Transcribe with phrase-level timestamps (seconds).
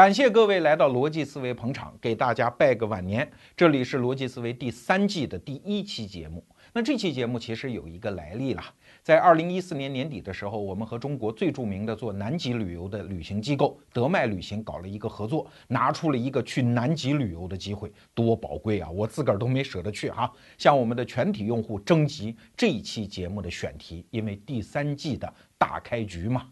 [0.00, 3.30] 感谢各位来到逻辑思维捧场，给大家拜个晚年。
[3.54, 6.42] 这里是逻辑思维第三季的第一期节目。
[6.72, 8.64] 那这期节目其实有一个来历了，
[9.02, 18.88] 在二零一四年年底的时候，我们和中国最著名的做南极旅游的旅行机构德麦旅行搞了一个合作，拿出了一个去南极旅游的机会，多宝贵啊！
[18.88, 20.32] 我自个儿都没舍得去哈。
[20.56, 26.48] 向我们的全体用户征集这一期节目的选题，因为第三季的大开局嘛。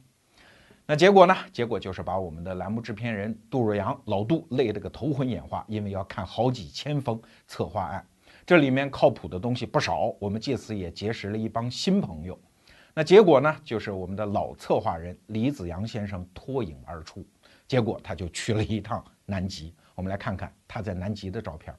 [0.91, 1.37] 那结果呢？
[1.53, 8.03] 结果就是把我们的栏目制片人杜若阳老杜累得个头昏眼花，因为要看好几千封策划案，
[8.47, 10.17] 这里面靠谱的东西不少。
[10.19, 12.41] 我们借此也结识了一帮新朋友。
[12.95, 13.55] 那结果呢？
[13.63, 17.23] 就是我们的老策划人李子阳先生脱颖而出，
[17.67, 19.75] 结果他就去了一趟南极。
[19.95, 21.77] 我们来看看他在南极的照片。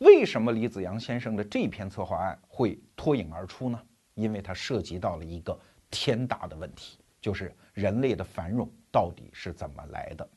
[0.00, 3.80] 为什么李子阳先生的这篇策划案会脱颖而出呢？
[4.16, 5.58] 因为它涉及到了一个
[5.90, 6.98] 天大的问题。
[7.22, 10.28] 就是人类的繁荣到底是怎么来的？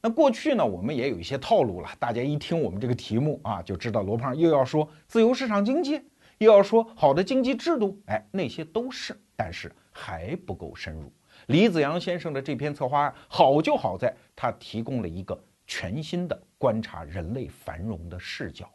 [0.00, 1.90] 那过去呢，我们也有一些套路了。
[1.98, 6.00] 大家一听我们这个题目啊，就知道罗胖又要说自由市场经济，
[6.38, 8.00] 又要说好的经济制度。
[8.06, 11.12] 哎，那些都是，但是还不够深入。
[11.46, 18.70] 李子阳先生的这篇策划案好就好在他提供了一个全新的观察人类繁荣的视角。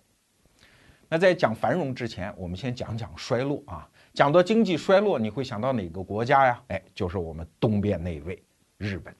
[1.08, 3.90] 那在讲繁荣之前，我们先讲讲衰落啊。
[4.14, 6.64] 讲到经济衰落，你会想到哪个国家呀？
[6.68, 8.44] 哎，就是我们东边那位
[8.78, 9.14] 日本。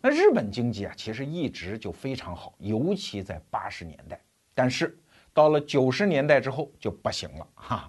[0.00, 4.20] 那日本经济啊，其实一直就非常好，尤其在八十年代。
[4.52, 4.98] 但是
[5.32, 7.88] 到了九十年代之后就不行了哈。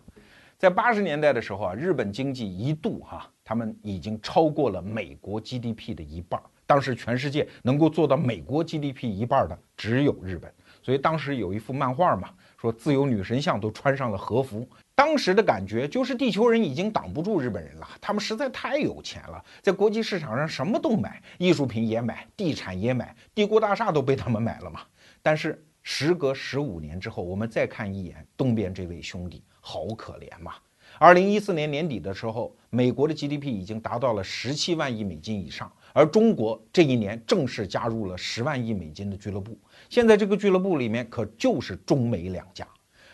[0.60, 6.40] 在八十年代的时候啊，日本经济一度哈，他们已经超过了美国 GDP 的一半。
[6.68, 10.54] 当时全世界能够做到美国 GDP 一半的只有日本。
[10.84, 12.30] 所以当时有一幅漫画嘛，
[12.62, 14.68] 说自由女神像都穿上了和服。
[14.96, 24.80] 当时的感觉就是地球人已经挡不住日本人了，他们实在太有钱了，在国际市场上什么都买，艺术品也买，地产也买，帝国大厦都被他们买了嘛。
[25.22, 30.54] 但是时隔十五年之后，我们再看一眼东边这位兄弟，好可怜嘛。
[30.98, 35.70] 二零一四年年底的时候，美国的 GDP 已经达到了十七万亿美金以上。
[35.92, 39.58] 而中国这一年正式加入了十万亿美金的俱乐部，
[39.90, 42.66] 现在这个俱乐部里面可就是中美两家。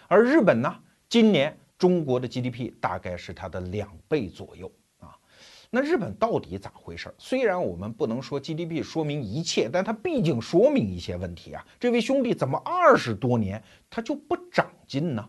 [0.07, 0.75] 而日本呢，
[1.09, 5.17] 今年中国的 GDP 大概是它的两倍左右啊。
[5.71, 7.11] 那日本到底咋回事？
[7.17, 11.65] 虽然我们不能说 GDP 说明一切，但它毕竟说明一些问题啊。
[11.79, 13.59] 这位兄弟怎么二十多年
[13.89, 15.27] 他就不长进呢？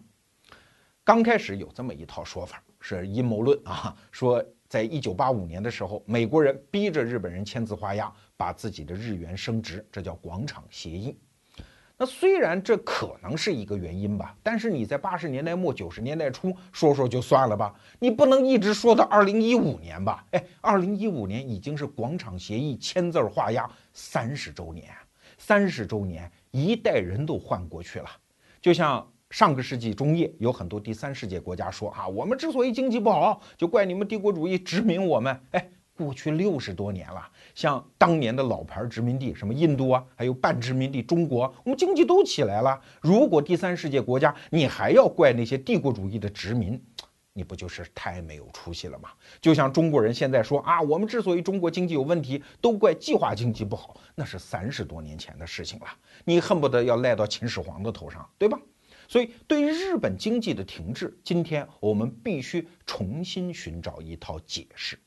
[1.03, 4.45] 刚开始有这么一套说法，是阴谋论啊，说。
[4.69, 11.15] 在一九八五年的时候，美国人逼着日本人签字画押，把自己的日元升值，这叫广场协议。
[12.03, 20.27] 那虽然这可能是一个原因吧，但是你在八十年代末九十年代初说说就算了吧，你不能一直说到二零一五年吧？
[20.33, 24.89] 哎，二零一五年已经是广场协议签字画押三十周年，
[25.39, 28.11] 三十周年，一代人都换过去了，
[28.61, 29.09] 就像。
[29.31, 35.41] 上个世纪中叶，有很多第三世界国家说啊，我们之所以经济不好，就怪你们帝国主义殖民我们。
[35.53, 35.71] 哎，
[36.03, 42.81] 过去六十多年了，像当年的老牌殖民地，什么印度啊，还有半殖民地中国，我们经济都起来了。
[43.01, 46.83] 如果第三世界国家你还要怪那些帝国主义的殖民，
[47.33, 49.11] 你不就是太没有出息了吗？
[49.41, 55.87] 就像中国人现在说啊，我们之所以中国经济有问题，都怪计划经济不好，那是三十多年前的事情了，
[56.25, 58.59] 你恨不得要赖到秦始皇的头上，对吧？
[59.09, 64.99] 所以，对于日本经济的停滞，今天我们必须重新寻找一套解释。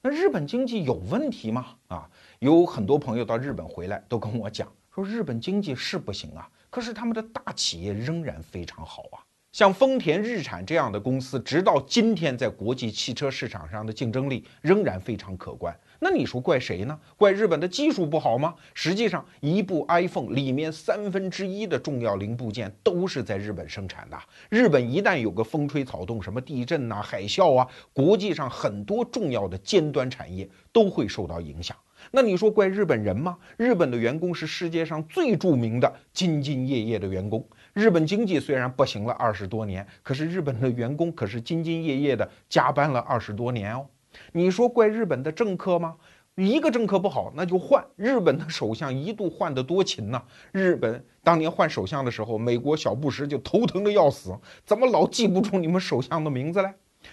[0.00, 1.74] 那日本经济有问题吗？
[1.88, 9.18] 啊，有很多朋友到日本回来都跟我讲说，日本经济是不行啊，可是他们的大企业仍然非常好啊。
[9.50, 15.76] 像丰田、日产这样的公司，直到今天在国际汽车市场上的竞争力仍然非常可观。
[16.00, 16.98] 那你说怪谁呢？
[17.16, 18.54] 怪日本的技术不好吗？
[18.72, 24.16] 实际上，一部 iPhone 里面三分之一的重要零部件都是在日本生产的。
[24.48, 31.76] 日本一旦有个风吹草动，什么地震呐、海啸啊，国际上很多重要的尖端产业都会受到影响。
[32.12, 33.36] 那你说怪日本人吗？
[33.56, 37.44] 日本的员工是世界上最著名的兢兢业业的员工。
[37.72, 43.84] 日本经济虽然不行了二十多年，可是日本的员工可是兢兢业业的加班了二十多年哦。
[44.32, 45.96] 你说怪日本的政客吗？
[46.36, 47.84] 一个政客不好，那就换。
[47.96, 50.22] 日本的首相一度换得多勤呐！
[50.52, 56.72] 日本当年换首相的时候，美国小布什就头疼的要死，怎么老记不住你们首相的名字嘞？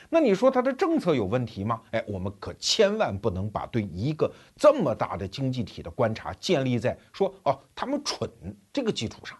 [0.09, 1.81] 那你说他的政策有问题吗？
[1.89, 8.29] 哎，我们可千万不能把对一个这么大的经济体的观察建立在说哦他们蠢
[8.71, 9.35] 这个基础上。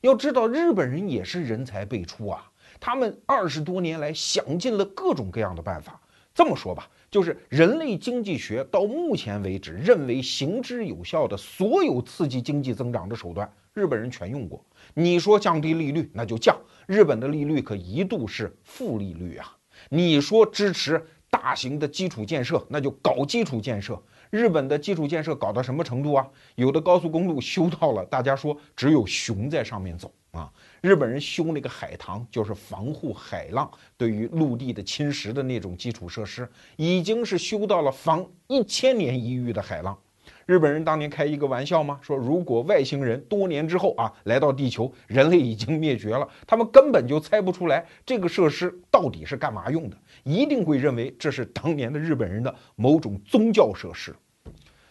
[0.00, 6.00] 要知道，日本人也是人才辈出啊，他们二十多年来想尽了各种各样的办法。
[6.38, 14.64] 这么说吧，就是人类经济学到目前为止认为行之有效的所有刺激经济增长的手段，日本人全用过。
[14.94, 16.56] 你说降低利率，那就降。
[16.86, 19.52] 日本的利率可一度是负利率啊。
[19.88, 24.00] 你说支持大型的基础建设，那就搞基础建设。
[24.30, 26.24] 日本的基础建设搞到什么程度啊？
[26.54, 30.52] 有的高速公路修到了，大家说只有熊在上面走啊。
[30.80, 39.98] 日本人修那个海塘，就是防护海浪对于陆地的侵蚀的那种基础设施，已经是修到了防一千年一遇的海浪。
[40.46, 41.98] 日本人当年开一个玩笑吗？
[42.00, 54.14] 说如果外星人多年之后啊来到地球，人类已经灭绝了，他们根本就猜不出来这个设施到底是干嘛用的，一定会认为这是当年的日本人的某种宗教设施。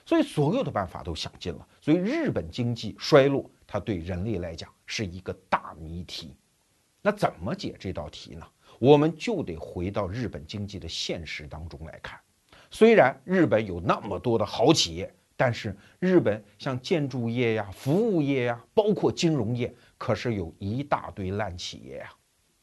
[0.06, 6.34] 所以所有的办法都想尽了，所以日本经济衰落，它对人类来讲是一个大谜题。
[7.02, 8.48] 那怎么解这道题呢？
[8.80, 12.20] 我们就得回到日本经济的现实当中来看。
[12.72, 15.14] 虽然日本有那么多的好企业。
[15.40, 22.12] 但是日本像建筑业呀、服务业呀，包括金融业，可是有一大堆烂企业呀。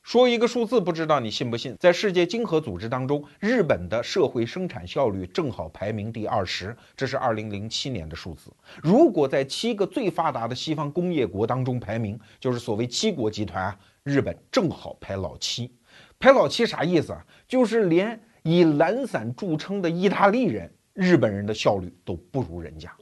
[0.05, 1.75] 说一个数字，不知道你信不信？
[1.81, 8.53] 在世界经合组织当中，日本的社会生产效率正好排名第二十，这是二零零七年的数字。
[8.83, 15.75] 如果在七个最发达的西方工业国当中排名，就是所谓七国集团啊，日本正好排老七。
[16.19, 17.25] 排老七啥意思啊？
[17.49, 20.71] 就是连以懒散著称的意大利人。
[20.93, 22.95] 日本人的效率都不如人家。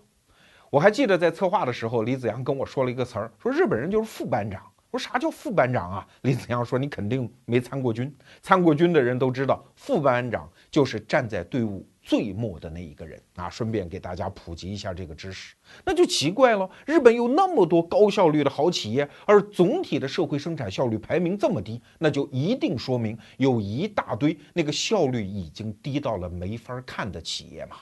[0.71, 4.63] 我还记得在策划的时候，李子阳跟我说了一个词儿，说日本人就是副班长。
[4.93, 6.07] 我说啥叫副班长啊？
[6.21, 11.85] 李子阳说你肯定没参过军，参过军的人都知道，副班长就是站在队伍。
[12.05, 15.55] 最末的那一个人啊，顺便给大家普及一下这个知识，
[15.85, 16.69] 那就奇怪了。
[16.85, 27.77] 日本有那么多高效率的好企业，而总体的社会生产效率排名这么低，那就一定说明有一大堆那个效率已经低到了没法看的企业嘛？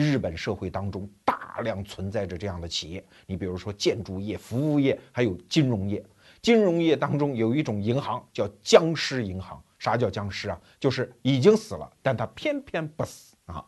[0.00, 3.04] 日本社会当中大量存在着这样的企业。
[3.26, 6.04] 你比如说建筑业、服务业，还有金融业。
[6.40, 9.60] 金融业当中有一种银行叫僵尸银行。
[9.78, 10.60] 啥叫僵尸啊？
[10.80, 13.64] 就是已经死了，但他偏偏不死啊！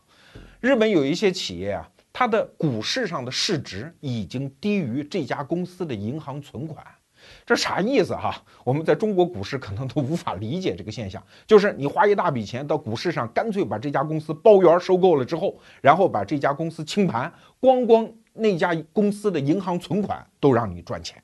[0.59, 6.85] 日本有一些企业啊，它的股市上的市值已经低于这家公司的银行存款，
[7.45, 8.43] 这啥意思哈？
[8.63, 21.21] 我们在中国股市可能都无法理解这个现象，就是你花一大笔钱到股市上，干脆把这家公司包圆收购了之后，然后把这家公司清盘，光光那家公司的银行存款都让你赚钱，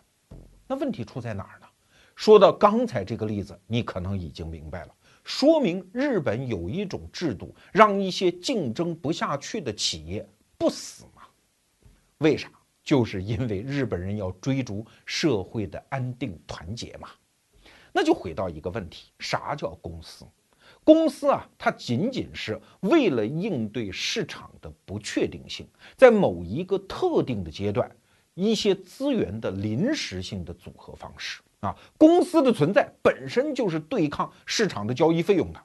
[0.68, 1.68] 那问题出在哪儿呢？
[2.16, 4.94] 说到刚才这个例子，你可能已经明白了，
[5.24, 10.28] 说明日本有一种制度，让一些竞争不下去的企业
[10.58, 11.22] 不死嘛？
[12.18, 12.50] 为啥？
[12.88, 17.10] 就是因为日本人要追逐社会的安定团结嘛。
[17.92, 20.26] 那就回到一个问题：啥叫公司？
[20.86, 25.68] 公司啊，它仅仅是为了应对市场的不确定性，
[25.98, 27.94] 在某一个特定的阶段，
[28.36, 31.42] 一些资源的临时性的组合方式。
[31.60, 35.62] 啊，公司的存在本身就是对抗市场的交易费用的。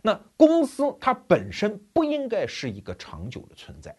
[0.00, 3.94] 那公司它本身不应该是一个长久的存在。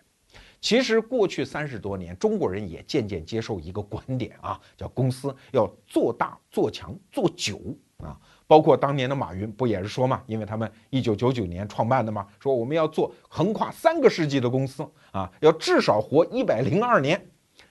[0.64, 7.60] 其实过去三十多年，中国人也渐渐接受一个观点啊，叫公司要做大、做强、做久
[7.98, 8.18] 啊。
[8.48, 10.24] 包括当年的马云不也是说嘛？
[10.26, 17.22] 因为他们一九九九年创办的嘛，说我们要做横跨三个世纪的公司啊，要至少活一百零二年。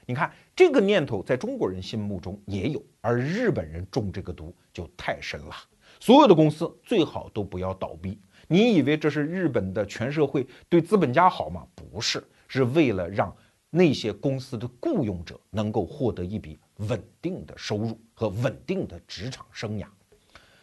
[0.04, 5.54] 你看这个念头在中国人心目中也有，而日本人中这个毒就太深了。
[5.98, 8.20] 所有的公司最好都不要倒闭。
[8.48, 11.64] 你以为这是日本的全社会对资本家好吗？
[11.74, 12.22] 不是，
[12.52, 13.34] 是为了让
[13.70, 19.86] 那些公司的雇佣者能够获得一笔稳定的收入和稳定的职场生涯。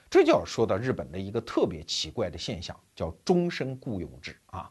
[0.08, 4.69] 这就要说到日本的一个特别奇怪的现象，叫终身雇佣制啊。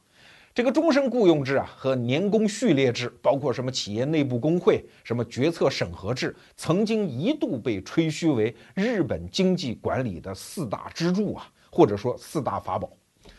[0.55, 12.89] 这个终身雇佣制啊，和年功序列制，包括什么企业内部工会、什么决策审核制，曾经一度被吹嘘为日本经济管理的四大支柱啊，或者说四大法宝。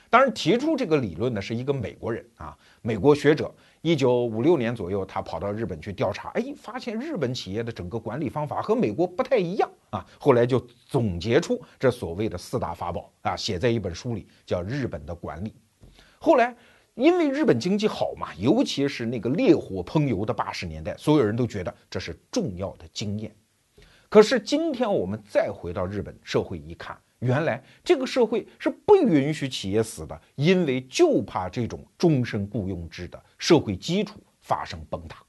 [0.10, 3.54] 当然，提出这个理论的是一个美国人啊，美国学者。
[3.82, 10.06] 一九五六年左右，他跑到日本去调查，哎，发现日本企业的整个管理方法和美国不太一样啊。
[10.20, 15.50] 后来就总结出这所谓的四大法宝啊，写在一本书里，叫《日本的管理》。
[16.20, 16.56] 后来。
[16.96, 23.34] 因为日本经济好嘛，尤其是那个烈火烹油的八十年代，所有人都觉得这是重要的经验。
[24.10, 35.24] 可是今天我们再回到日本社会一看，原来这个社会是不允许企业死的，因为就怕这种终身雇佣制的社会基础发生崩塌。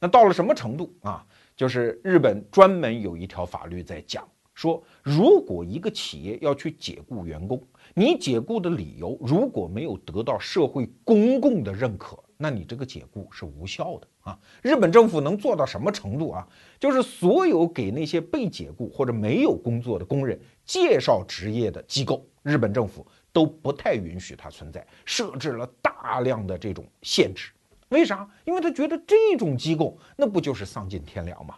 [0.00, 1.24] 那到了什么程度啊？
[1.56, 4.26] 就是日本专门有一条法律在讲。
[4.54, 7.62] 说，如果一个企业要去解雇员工，
[7.94, 14.38] 你解雇的理由如果没有得到社会公共的认可，那你这个解雇是无效的啊。
[14.62, 16.46] 日本政府能做到什么程度啊？
[16.78, 27.50] 就是所有给那些被解雇或者没有工作的工人介绍职业的机构，日本政府都不太允许它存在，设置了大量的这种限制。
[27.88, 28.28] 为啥？
[28.44, 31.56] 因为他觉得这种机构那不就是丧尽天良吗？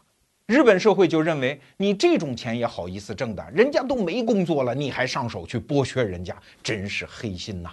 [0.50, 7.70] 日本社会就认为你这种钱也好意思挣的，人家都没工作了，你还上手去剥削人家，真是黑心呐！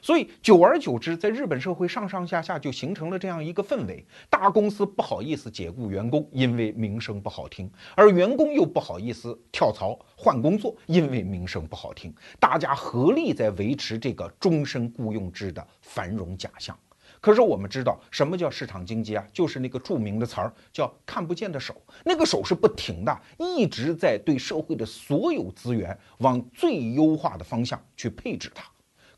[0.00, 12.14] 所以久而久之，在日本社会上上下下就形成了这样一个氛围：大公司不好意思解雇员工，因为名声不好听；而员工又不好意思跳槽换工作，因为名声不好听。
[12.38, 16.78] 大家合力在维持这个终身雇佣制的繁荣假象。
[17.20, 19.24] 可是我们知道什么叫市场经济啊？
[19.32, 21.74] 就是那个著名的词儿叫“看不见的手”，
[22.04, 28.64] 那个手是不停的，一直在对社会的所有资源往最优化的方向去配置它。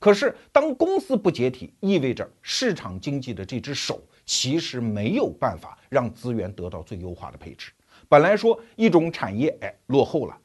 [0.01, 7.71] 可是当公司不解体，意味着市场经济的这只手其实没有办法让资源得到最优化的配置。
[8.09, 10.37] 本来说一种产业哎落后了，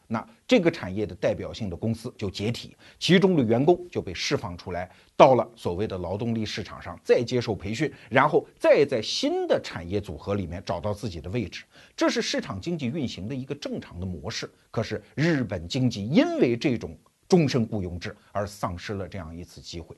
[0.47, 11.65] 这个产业的代表性的公司就解体，其中的员工就被释放出来，到了所谓的劳动力市场上再接受培训，然后再在新的产业组合里面找到自己的位置，
[11.97, 14.49] 这是市场经济运行的一个正常的模式。
[14.71, 19.93] 可是日本经济因为这种终身雇佣制而丧失了这样一次机会。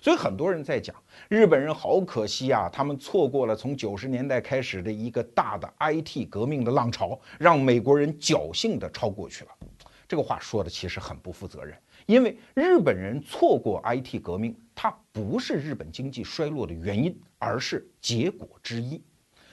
[0.00, 0.94] 所以很多人在讲
[1.28, 9.50] 日本人好可惜啊，他们错过了从九十年代开始的一个大的 IT 革命的浪潮，让美国人侥幸的超过去了。
[10.10, 11.72] 这个话说的其实很不负责任，
[12.04, 19.00] 因为日本人错过 IT 革命，它不是日本经济衰落的原因，而是结果之一。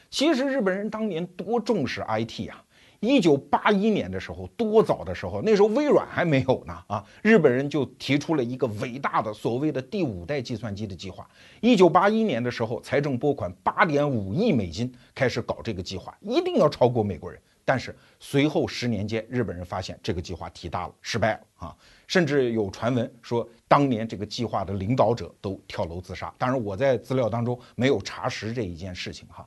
[0.10, 2.66] 其实日本人当年多重视 IT 啊！
[3.02, 7.06] 一九八一年的时候，多早的时候，那时候微软还没有呢啊！
[7.22, 11.30] 日本人就提出了一个伟大的所谓的第五代计算机的计划。
[11.62, 17.40] 一九八一年的时候，财政拨款八点五亿美金开始搞这个计划，一定要超过美国人。
[17.68, 21.76] 但是随后十年间，日本人发现这个计划提大了，失败了啊！
[22.08, 26.34] 甚至有传闻说，当年这个计划的领导者都跳楼自杀。
[26.38, 29.46] 当然，我在资料当中没有查实这一件事情哈。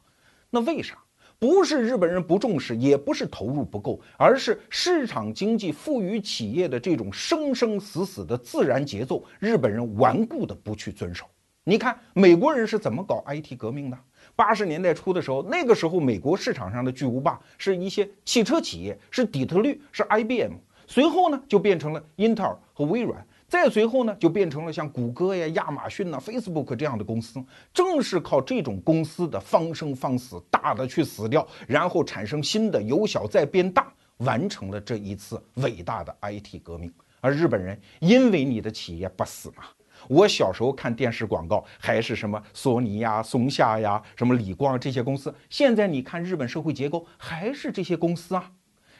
[0.50, 0.98] 那为啥？
[1.38, 11.24] 不是日本人不重视，也不是投入不够，而是市场经济赋予企业的这种生生死死的自然节奏，日本人顽固的不去遵守。
[11.64, 13.98] 你看美国人是怎么搞 IT 革命的？
[14.40, 20.54] 八十年代初的时候，那个时候美国市场上的巨无霸是一些汽车企业，是底特律，是 IBM，
[20.87, 23.23] 随后呢就变成了英特尔和微软。
[23.47, 27.38] 再随后呢，就变成了像谷歌呀、亚马逊呐、Facebook 这样的公司。
[27.75, 36.90] 正是靠这种公司的方生方死，大的去死掉，然后产生新的，由小再变大，完成了这一次伟大的 IT 革命。
[37.20, 39.64] 而日本人因为你的企业不死嘛，
[40.09, 48.50] 我小时候看电视广告还是什么索尼呀、松下呀、什么理光这些公司，现在你看日本社会结构还是这些公司啊。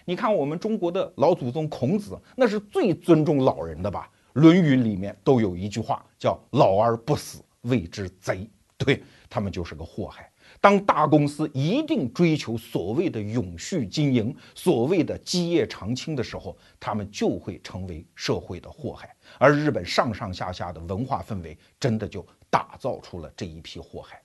[0.05, 4.09] 你看我们中国的老祖宗孔子，那是最尊重老人的吧？
[4.41, 10.30] 《论语》里面都有一句话叫“老而不死，谓之贼”，对他们就是个祸害。
[10.61, 19.15] 当大公司一定追求所谓的永续经营、所谓的基业长青的时候，他们就会成为社会的祸害。
[19.39, 24.23] 而日本上上下下的文化氛围，真的就打造出了这一批祸害。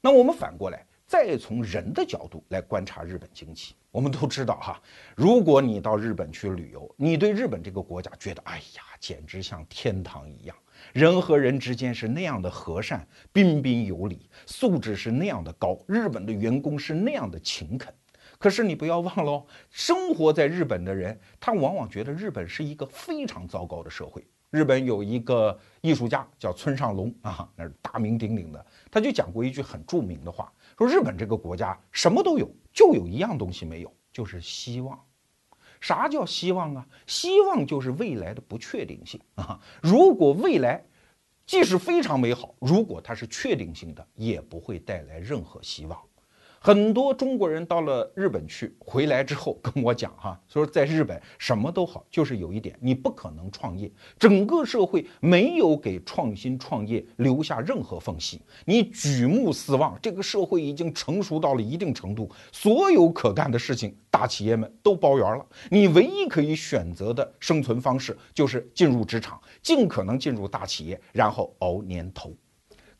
[0.00, 0.84] 那我们反过来。
[1.06, 4.80] 再从人的角度来观察日本经济，我们都知道哈，
[5.16, 10.56] 如果你到日本去旅游，你对日本这个国家觉得，哎呀，简直像天堂一样，
[10.92, 17.92] 人和人之间是那样的和善、彬彬有礼，素质是那样的高，日本的员工是那样的勤恳。
[18.38, 24.26] 可是你不要忘了，生活在日本的人，他往往觉得日本是一个非常糟糕的社会。
[24.50, 30.52] 日本有一个艺术家叫村上隆啊，那是大名鼎鼎的，他就讲过一句很著名的话。
[30.76, 34.98] 说日本这个国家什么都有，就有一样东西没有，就是希望。
[35.80, 36.86] 啥叫希望啊？
[37.06, 39.60] 希望就是未来的不确定性 啊。
[39.82, 40.84] 如果未来
[41.46, 45.98] 即使非常美好，如果它是确定性的，也不会带来任何希望。
[46.62, 72.36] 很多中国人到了日本去，回来之后 跟我讲哈，说在日本什么都好，就是有一点你不可能创业，整个社会没有给创新创业留下任何缝隙，你举目四望，这个社会已经成熟到了一定程度，所有可干的事情大企业们都包圆了，你唯一可以选择的生存方式就是进入职场，尽可能进入大企业，然后熬年头。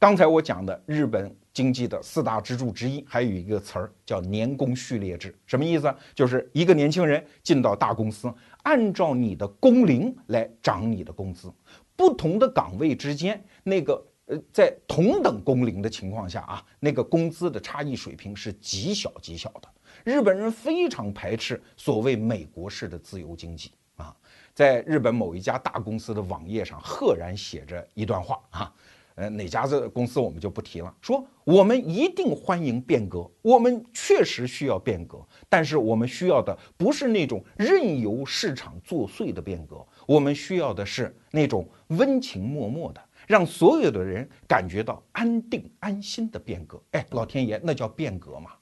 [0.00, 5.95] 刚才我讲的日本经济的四大支柱之一，还有一个词儿叫年功序列制，什么意思？
[6.14, 11.52] 就是一个年轻人进到大公司，按照你的工龄来涨你的工资，
[11.97, 19.69] 不同的岗位之间那个呃，在同等工龄的情况下啊，那个工资的差异水平是极小极小的。
[20.02, 24.16] 日本人非常排斥所谓美国式的自由经济啊，
[24.54, 28.73] 在日本某一家大公司的网页上赫然写着一段话啊。
[29.17, 30.95] 呃，哪家子公司我们就不提了。
[31.00, 46.81] 说我们一定欢迎变革，我们确实需要变革，但是我们需要的不是那种任由市场作祟的变革，我们需要的是那种温情脉脉的，让所有的人感觉到安定安心的变革。
[46.93, 48.52] 哎，老天爷，那叫变革嘛！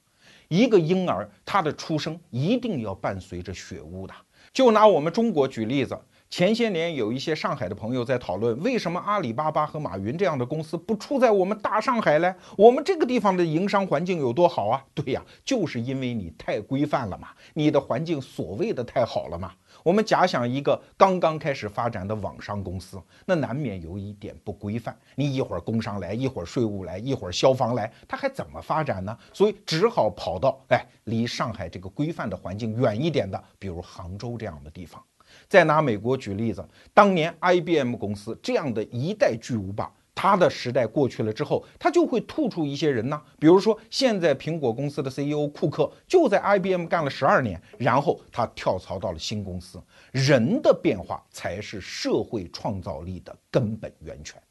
[0.48, 4.14] 一个婴儿他的出生一定要伴随着血污的。
[4.50, 5.96] 就拿我们中国举例子。
[6.30, 12.34] 前些年有一些上海的朋友在讨论，为什么阿里巴巴和马云这样的公司不出在我们大上海呢？
[12.54, 14.84] 我们这个地方的营商环境有多好啊？
[14.94, 19.52] 对呀，就是因为你太规范了嘛，你的环境所谓的太好了嘛。
[19.82, 29.16] 我们假想一个刚刚开始发展的网商公司，那难免有一点不规范，你一会儿工商来，一会儿税务来，一会儿消防来，它还怎么发展呢？
[29.32, 35.02] 所以只好跑到哎离上海这个规范的环境远一点的，比如杭州这样的地方。
[35.48, 36.62] 再拿美国举例子，
[36.92, 43.18] 当年 IBM 公司这样的一代巨无霸，它的时代过去了之后，它就会吐出一些人呢。
[43.38, 49.82] 比如说，现在苹果公司的 CEO 库克就在 IBM 干了十二年，然后他跳槽到了新公司。
[50.12, 54.42] 人的变化才是社会创造力的根本源泉。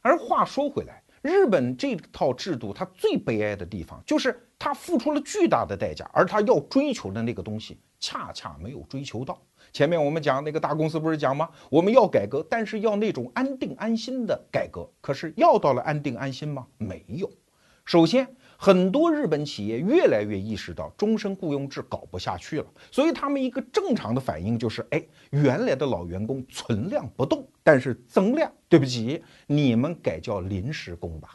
[0.00, 9.40] 而话说回来，日本这套制度，它最悲哀的地方就是它付出了巨大的代价，而它要追求的那个东西，恰恰没有追求到。
[9.72, 11.48] 前面我们讲那个大公司不是讲吗？
[11.70, 14.88] 我们要改革，但是要那种安定安心的改革。
[15.00, 16.66] 可是要到了安定安心吗？
[16.76, 17.30] 没有。
[17.84, 31.30] 首先，很多日本企业越来越意识到终身雇佣制搞不下去了，所以他们一个正常的反应就是：哎，原来的老员工存量不动，但是增量，对不起，你们改叫临时工吧，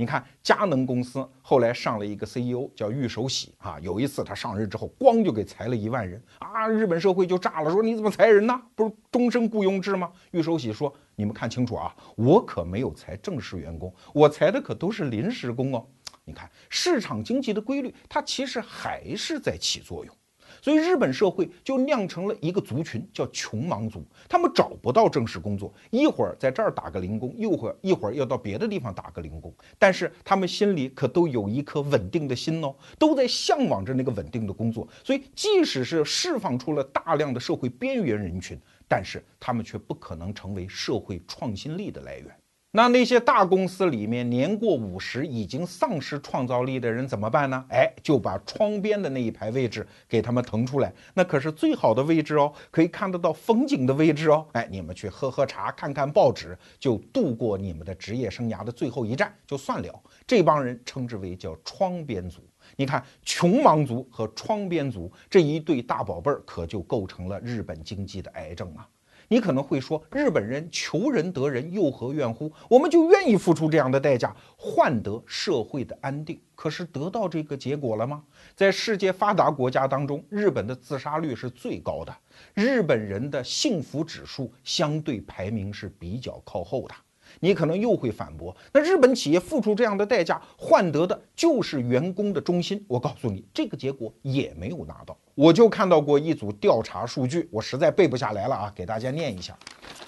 [0.00, 8.58] 你看佳能公司后来上了一个 CEO 叫玉守喜啊，有一次他上任之后，咣就给裁了一万人啊，日本社会就炸了，说你怎么裁人呢？
[8.74, 10.10] 不是终身雇佣制吗？
[10.30, 15.86] 玉守喜说，你们看清楚啊，我可没有裁正式员工，我裁的可都是临时工哦。
[16.24, 20.16] 你看市场经济的规律，它其实还是在起作用。
[20.62, 24.04] 所以日本社会就酿成了一个族群，叫穷忙族。
[24.28, 29.52] 他们找不到正式工作，一会儿在这儿打个零工，又会一会儿要到别的地方打个零工。
[29.78, 34.86] 但是他们心里可都有一颗稳定的心哦，都在向往着那个稳定的工作。
[35.04, 42.39] 所以即使是释放出了大量的社会边缘人群，但是他们却不可能成为社会创新力的来源。
[42.72, 47.64] 那那些大公司里面年过五十已经丧失创造力的人怎么办呢？
[47.68, 54.46] 哎，就把窗边的那一排位置给他们腾出来，那可是最好的位置哦，可以看得到风景的位置哦。
[54.52, 60.02] 哎，你们去喝喝茶，看看报纸，就度过你们的职业生涯的最后一站，就算了。
[60.24, 62.40] 这帮人称之为叫窗边族。
[62.76, 68.86] 你看，穷忙族和窗边族这一对大宝贝儿，可就构成了日本经济的癌症啊。
[69.32, 72.52] 你可能会说，日本人求人得人，又何怨乎？
[72.68, 76.40] 我们就愿意付出这样的代价，换得社会的安定。
[76.56, 78.24] 可是得到这个结果了吗？
[78.56, 82.12] 在世界发达国家当中，日本的自杀率是最高的，
[82.54, 86.94] 日本人的幸福指数相对排名是比较靠后的。
[87.38, 92.84] 你可能又会反驳，那日本企业付出这样的代价，换得的就是员工的忠心。
[92.88, 95.16] 我告诉你，这个结果也没有拿到。
[95.34, 99.56] 我就看到过一组调查数据，我实在背不下来了啊，给大家念一下。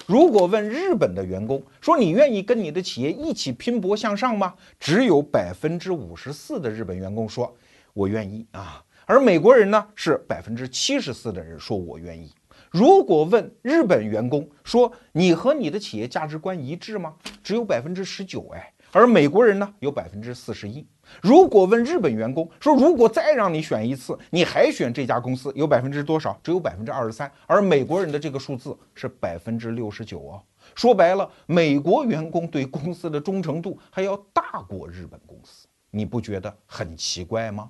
[0.05, 4.53] 如果问日本的员工说你愿意跟你的企业一起拼搏向上吗？
[4.77, 7.55] 只有百分之五十四的日本员工说
[7.93, 12.29] 我愿意啊，而美国人呢是百分之七十四的人说我愿意。
[12.73, 17.13] 如果问日本员工说你和你的企业价值观一致吗？
[17.43, 20.83] 只有百分之十九哎，而美国人呢有百分之四十一。
[21.21, 25.53] 如果问日本员工说如果再让你选一次，你还选这家公司？
[25.55, 26.35] 有百分之多少？
[26.41, 27.31] 只有百分之二十三。
[27.45, 30.41] 而美国人的这个数字是百分之六十九哦。
[30.73, 37.69] 说白了，美国员工对公司的忠诚度还要大过日本公司，你不觉得很奇怪吗？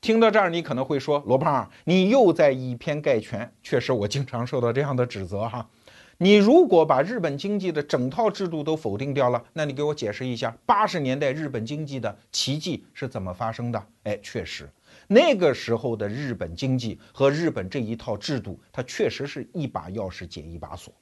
[0.00, 5.68] 听到这儿，你可能会说：“罗胖，你又在以偏概全。”确实，我经常受到这样的指责哈。
[6.16, 13.86] 你如果把日本经济的整套制度都否定掉了，那你给我解释一下，八十年代日本经济的奇迹是怎么发生的？
[14.04, 14.70] 哎，确实，
[15.06, 20.94] 那个时候的日本经济和日本这一套制度，它确实是一把钥匙解一把锁。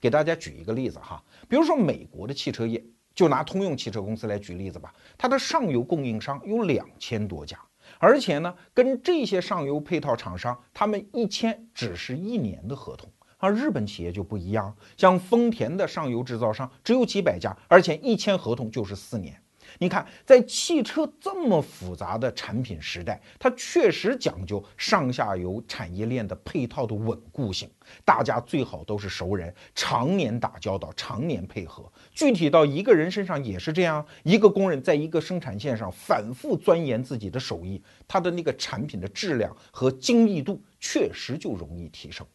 [0.00, 2.82] 给大家举一个例子哈，比如说美国的汽车业。
[3.14, 7.58] 就拿通用汽车公司来举例子吧，它的上游供应商有两千多家，
[7.98, 13.10] 而且呢，跟这些上游配套厂商，他们一签只是一年的合同。
[13.38, 19.40] 而日本企业就不一样，像丰田的上游制造商只有几百家，而且一签合同就是四年。
[19.78, 27.70] 你看，在汽车这么复杂的产品时代，它确实讲究上下游产业链的配套的稳固性，
[28.04, 31.90] 大家最好都是熟人，常年打交道，常年配合。
[32.12, 42.26] 具体到一个人身上也是这样，一个工人在一个生产线上反复钻研自己的手艺，他的那个产品的质量和精密度确实就容易提升。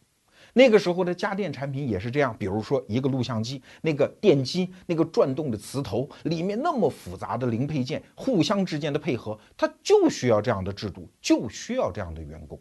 [0.54, 12.60] 那个时候的家电产品也是这样，比如说一个录像机，那个电机，那个转动的磁头，里面那么复杂的零配件，互相之间的配合，它就需要这样的制度，就需要这样的员工。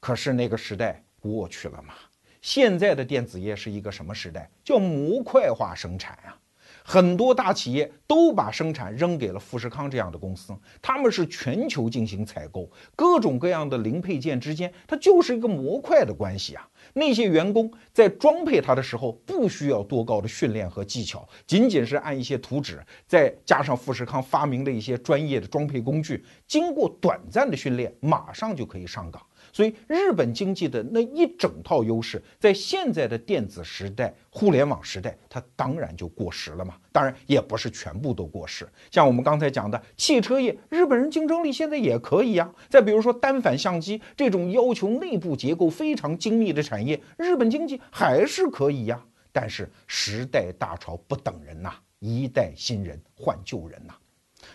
[0.00, 1.94] 可是那个时代过去了嘛？
[2.40, 4.50] 现在的电子业是一个什么时代？
[4.64, 6.36] 叫模块化生产啊！
[6.84, 16.68] 很多大企业都把生产扔给了富士康这样的公司，他们是全球进行采购，各种各样的零配件之间，它就是一个模块的关系啊。
[16.94, 29.22] 那些员工在装配它的时候，不需要多高的训练和技巧，仅仅是按一些图纸，再加上富士康发明的一些专业的装配工具，经过短暂的训练，马上就可以上岗。
[29.52, 36.74] 所以，日本经济的那一整套优势，在现在的电子时代、互联网时代，它当然就过时了嘛。
[36.90, 38.66] 当然，也不是全部都过时。
[38.90, 42.50] 像我们刚才讲的汽车业，日本人竞争力现在也可以呀。
[42.70, 49.04] 再比如说单反相机这种要求内部结构非常精密的产业，日本经济还是可以呀。
[49.32, 53.94] 但是时代大潮不等人呐，一代新人换旧人呐。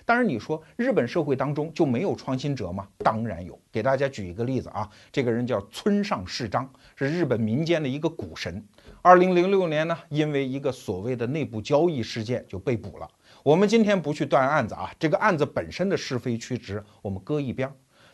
[0.07, 2.87] 当然，你说日本社会当中就没有创新者吗？
[2.99, 3.59] 当然有。
[3.69, 8.65] 给大家举一个例子啊，这个人叫村上市章，是日本民间的一个股神。
[9.01, 13.09] 二零零六年呢，因为一个所谓的内部交易事件就被捕了。
[13.43, 17.69] 我们今天不去断案子啊，这个案子本身的是非曲直我们搁一边。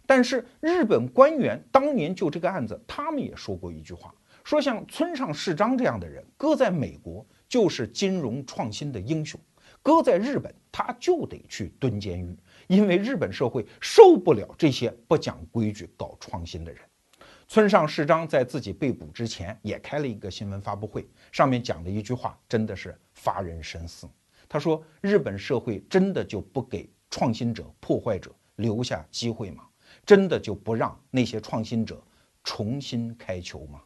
[0.07, 4.11] 但是日本官员当年就这个案子，他们也说过一句话，
[4.43, 9.39] 说像村上市章这样的人，搁在美国就是金融创新的英雄。
[9.83, 12.35] 搁在日本，他就得去蹲监狱，
[12.67, 16.81] 因为日本社会受不了这些不讲规矩、搞创新的人。
[17.49, 24.09] 村上市章在自己被捕之前也开了一个新闻发布会，上面讲的一句话真的是发人深思。
[24.47, 29.65] 他说：“日本社会真的就不给创新者、破坏者留下机会吗？
[30.05, 32.01] 真的就不让那些创新者
[32.43, 33.81] 重新开球吗？”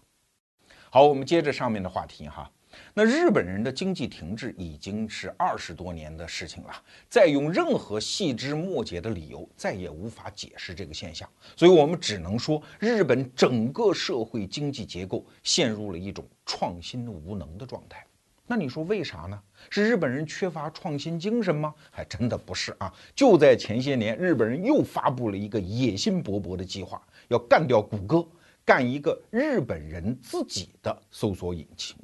[0.91, 2.49] 好，我们接着上面的话题哈。
[2.93, 6.73] 那日本人的经济停滞已经是二十多年的事情了，
[7.09, 11.29] 再用任何细枝末节的理由，再也无法解释这个现象。
[11.55, 18.03] 所以，我们只能说，日本整个社会经济结构陷入了一种创新无能的状态。
[18.49, 19.37] 那你说为啥呢？
[19.69, 21.75] 是日本人缺乏创新精神吗？
[21.91, 22.93] 还真的不是啊！
[23.13, 28.25] 就在前些年，日本人又发布了一个野心勃勃的计划，要干掉谷歌，
[28.63, 31.97] 干一个日本人自己的搜索引擎。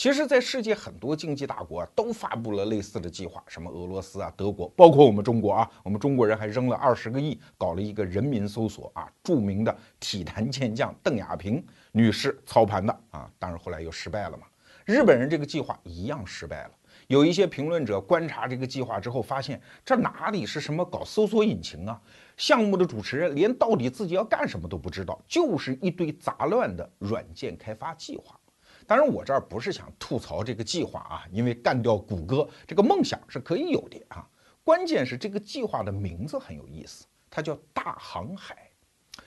[0.00, 9.06] 其实，在世界很多经济大国啊，都发布了类似的计划，什么俄罗斯啊、德国，包括我们中国啊，我们中国人还扔了二十个亿，搞了一个人民搜索啊。
[9.22, 14.46] 著名的体坛健将邓亚萍女士操盘的啊，当然后来又失败了嘛。
[14.86, 16.70] 日本人这个计划一样失败了。
[17.08, 22.00] 有一些评论者观察这个计划之后，发现这哪里是什么搞搜索引擎啊？
[22.38, 28.39] 项目的主持人连到底自己要干什么都不知道，就是一堆杂乱的软件开发计划。
[28.90, 34.28] 当然，我这儿不是想吐槽这个计划啊，因为干掉谷歌这个梦想是可以有的啊。
[34.64, 38.68] 关键是这个计划的名字很有意思，它叫大航海，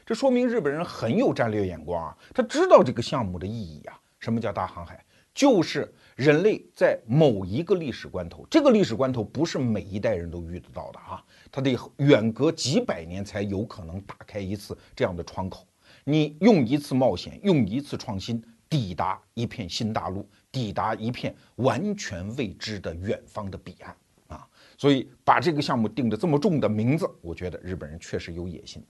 [0.06, 3.98] 这说明日本人很有战略眼光啊，他知道这个项目的意义啊。
[4.20, 5.02] 什么叫大航海？
[5.34, 15.66] 就是人类在某一个历史关头，这个历史关头不是每一代人都遇得到的啊，它得远隔几百年才有可能打开一次这样的窗口。
[16.04, 18.44] 你用一次冒险，用一次创新。
[18.74, 23.96] 抵达一片新大陆，抵达一片完全未知的远方的彼岸
[24.30, 24.48] 啊！
[24.80, 28.84] 所以把这个项目定的这么重的名字，我觉得日本人确实有野心。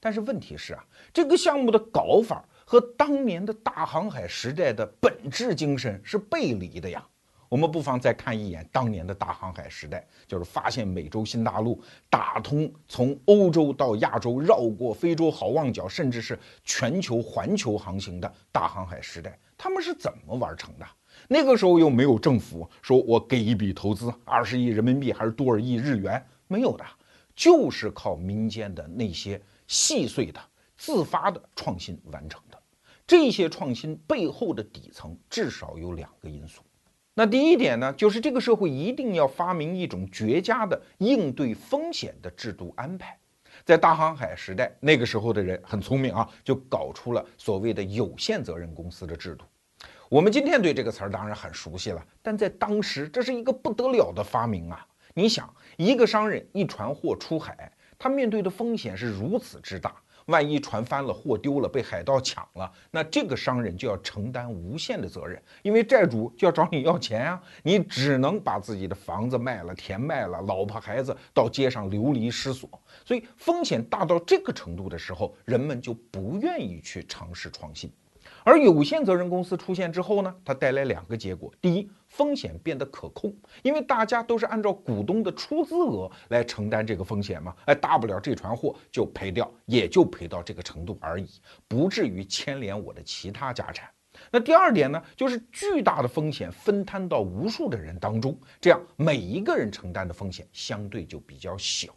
[0.00, 7.06] 但是问题是啊，这个项目的搞法和当年的大航海时代的本质精神是背离的呀。
[7.48, 20.86] 我们不妨再看一眼当年的大航海时代，就是发现美洲新大陆，打通从欧洲到亚洲，绕过非洲好望角，甚至是全球环球航行的大航海时代，他们是怎么完成的？
[21.26, 26.24] 那个时候又没有政府说我给一笔投资，二十亿人民币还是多少亿日元？
[26.46, 26.84] 没有的，
[27.34, 30.40] 就是靠民间的那些细碎的、
[30.76, 32.58] 自发的创新完成的。
[33.06, 36.62] 这些创新背后的底层至少有两个因素。
[37.18, 43.18] 那第一点呢，就是这个社会一定要发明一种绝佳的应对风险的制度安排。
[43.64, 49.44] 在大航海时代，那个时候的人很聪明啊，就搞出了所谓的有限责任公司的制度。
[50.08, 54.86] 我们今天对这个词儿当然很熟悉了，但在当时这是一个不得了的发明啊！
[55.12, 59.92] 你想，一个商人一船货出海，他面对的风险是如此之大。
[60.28, 67.42] 万一船翻了，货丢了，被海盗抢了，那这个商人就要承担无限的责任，因为债主就要找你要钱啊！
[67.62, 72.68] 你只能把自己的房子卖了，田卖了，老婆孩子到街上流离失所。
[73.04, 77.90] 所以风险大到这个程度的时候，人们就不愿意去尝试创新。
[78.44, 91.28] 而有限责任公司出现之后呢，它带来两个结果：第一，风险变得可控，因为大家都是按照股东的出资额来承担这个风险嘛，哎，大不了这船货就赔掉，也就赔到这个程度而已，
[91.66, 93.88] 不至于牵连我的其他家产。
[94.30, 101.92] 那第二点呢，就是巨大的风险分摊到无数的人当中，这样每一个人承担的风险相对就比较小。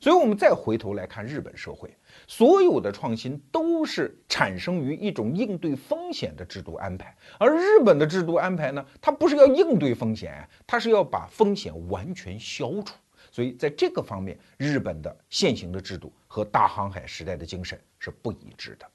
[0.00, 1.94] 所以，我们再回头来看日本社会，
[2.30, 7.12] 所有的创新都是产生于一种应对风险的制度安排。
[7.40, 12.94] 而日本的制度安排呢，它不是要应对风险，它是要把风险完全消除。
[13.32, 18.86] 所以，在这个方面，日本的现行的制度和大航海时代的精神是不一致的。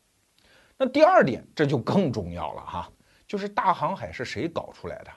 [0.77, 2.89] 那第二点，这就更重要了哈，
[3.27, 5.11] 就是大航海是谁搞出来的？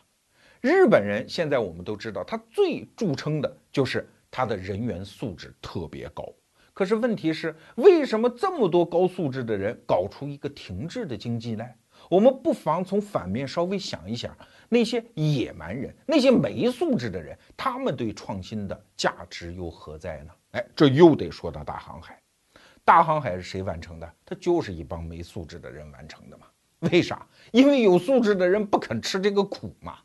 [0.61, 4.05] 日本人现在我们都知道，他最著称的就是。
[4.31, 6.31] 他的人员素质特别高，
[6.79, 11.67] 可是问题是，为什么这么多高素质的人搞出一个停滞的经济呢？
[12.09, 14.33] 我们不妨从反面稍微想一想，
[14.69, 20.31] 那些野蛮人，那些没素质的人，他们对创新的价值又何在呢？
[20.53, 22.17] 哎，这又得说到大航海。
[22.85, 24.09] 大航海是谁完成的？
[24.25, 26.47] 他就是一帮没素质的人完成的嘛？
[26.93, 27.27] 为啥？
[27.51, 29.99] 因为有素质的人不肯吃这个苦嘛。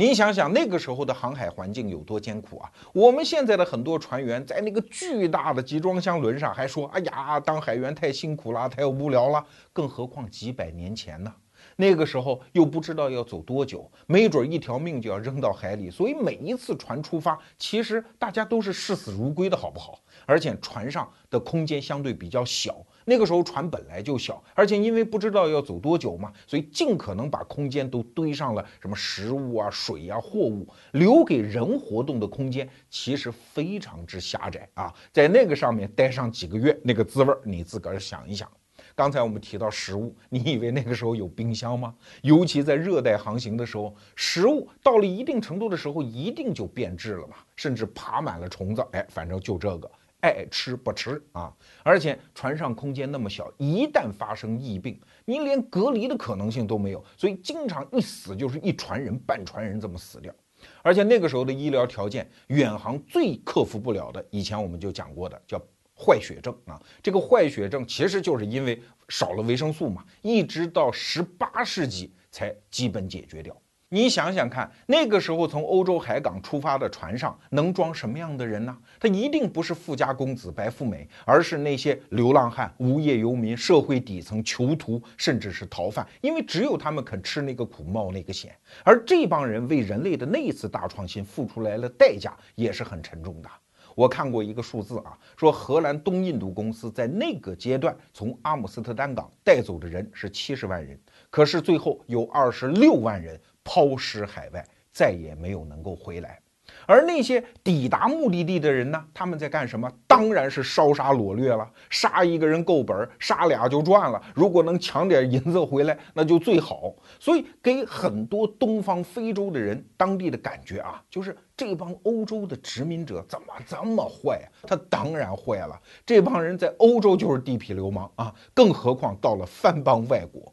[0.00, 2.72] 您想想那个时候的航海环境有多艰苦啊！
[2.94, 11.30] 我们现在的很多船员在那个巨大的集装箱轮上还说：“哎呀，当海员太辛苦了，太无聊了。”更何况几百年前呢？
[11.76, 15.90] 那个时候又不知道要走多久，没准一条命就要扔到海里。
[15.90, 20.00] 所以每一次船出发，其实大家都是视死如归的，好不好？
[20.24, 22.74] 而且船上的空间相对比较小。
[23.10, 34.94] 那个时候船本来就小，而且因为不知道要走多久嘛，所以尽可能把空间都堆上了什么食物啊、水呀、货物，留给人活动的空间其实非常之狭窄啊。
[35.12, 38.48] 在那个上面待上几个月，那个滋味儿你自个儿想一想。
[38.94, 41.92] 刚才我们提到食物，你以为那个时候有冰箱吗？
[42.22, 48.86] 尤其在热带航行的时候，食物到了一定程度的时候，一定就变质了嘛，甚至爬满了虫子。
[48.92, 49.90] 哎，反正就这个。
[50.20, 51.52] 爱吃不吃啊！
[51.82, 60.34] 而且船上空间那么小，一旦发生疫病，你连隔离的可能性都没有，所以经常一死就是一船人、半船人这么死掉。
[60.82, 65.58] 而且那个时候的医疗条件，远航最克服不了的，以前我们就讲过的叫
[65.96, 66.80] 坏血症啊。
[67.02, 73.56] 这个坏血症其实就是因为少了维生素嘛，一直到十八世纪才基本解决掉。
[73.92, 78.78] 你想想看，那个时候从欧洲海港出发的船上能装什么样的人呢？
[79.00, 86.06] 他一定不是富家公子、白富美，而是那些流浪汉、无业游民、社会底层囚徒，甚至是逃犯。
[86.20, 88.54] 因为只有他们肯吃那个苦、冒那个险。
[88.84, 93.50] 而这帮人为人类的那一次大创新付出来了代价，也是很沉重的。
[93.96, 100.96] 我看过一个数字啊，说荷兰东印度公司在那个阶段从阿姆斯特丹港带走的人是七十万人，
[101.28, 103.38] 可是最后有二十六万人。
[103.64, 106.40] 抛尸海外，再也没有能够回来。
[106.86, 109.04] 而那些抵达目的地的人呢？
[109.12, 109.90] 他们在干什么？
[110.06, 111.68] 当然是烧杀掳掠了。
[111.88, 114.22] 杀一个人够本，杀俩就赚了。
[114.34, 116.94] 如果能抢点银子回来，那就最好。
[117.18, 124.46] 所以，给很多东方非洲的人当地的感觉啊，就是这帮欧洲的殖民者怎么这么坏啊？
[124.68, 125.76] 他当然坏了。
[126.06, 130.52] 这帮人在欧洲就是地痞流氓啊，更何况到了番邦外国。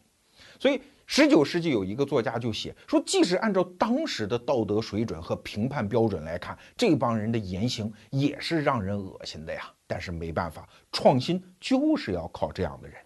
[0.59, 0.81] 所以。
[1.09, 9.61] 十九世纪有一个作家就写说，即使按照当时的道德水准和评判标准来看，这帮人的言行也是让人恶心的呀。
[9.87, 12.97] 但是没办法，创新就是要靠这样的人。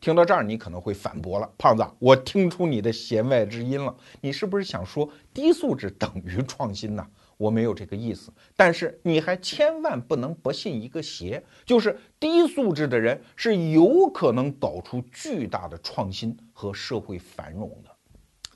[0.00, 7.06] 听到这儿，你可能会反驳了，胖子，我听出你的弦外之音了，你是不是想说低素质等于创新呢？
[7.36, 17.90] 我没有这个意思，但是你还千万不能不信一个邪，就是低素质的人是有可能搞出巨大的创新和社会繁荣的。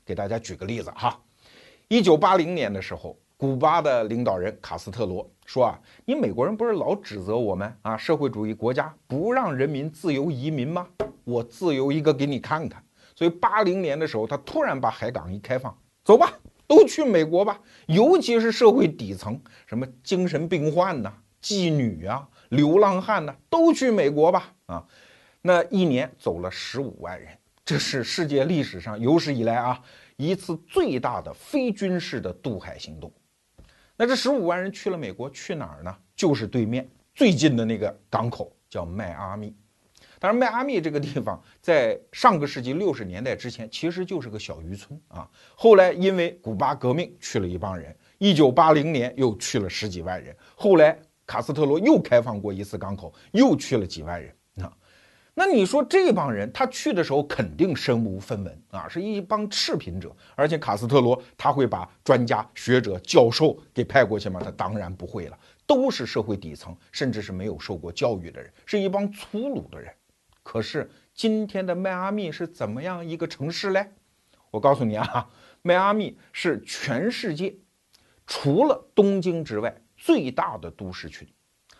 [0.05, 1.19] 给大家举个例子哈，
[1.89, 10.87] 一九八零年的时候，古巴的领导人卡斯特罗说啊，你美国人不是老指责我们啊，社会主义国家不让人民自由移民吗？
[11.25, 12.81] 我自由一个给你看看。
[13.13, 16.31] 所以八零年的时候，他突然把海港一开放，走吧。
[16.67, 24.53] 都去美国吧，尤其是社会底层，什么精神病患呐、妓女啊、流浪汉呐，都去美国吧。
[24.65, 24.85] 啊，
[25.41, 27.29] 那一年走了十五万人，
[27.63, 29.81] 这是世界历史上有史以来啊
[30.17, 33.11] 一次最大的非军事的渡海行动。
[33.95, 35.97] 那这十五万人去了美国，去哪儿呢？
[36.15, 39.55] 就是对面最近的那个港口，叫迈阿密。
[40.19, 45.29] 当然，迈阿密这个地方在上个世纪六十年代之前，其实就是个小渔村啊。
[45.55, 50.35] 后来因为古巴革命去了一帮人，一九八零年又去了十几万人。
[50.55, 54.73] 后来卡斯特罗又开放过一次港口，又去了几万人啊。
[55.35, 60.11] 那你说这帮人他去的时候肯定身无分文啊，是一帮赤贫者。
[60.33, 64.41] 而且卡斯特罗他会把专家学者、教授给派过去吗？
[64.43, 69.93] 他当然不会了，都是社会底层，甚至是没有受过教育的人，是一帮粗鲁的人。
[70.47, 73.91] 可是今天的迈阿密是怎么样一个城市嘞？
[74.49, 75.29] 我告诉你啊，
[75.61, 77.53] 迈阿密是全世界
[78.25, 81.27] 除了东京之外最大的都市群。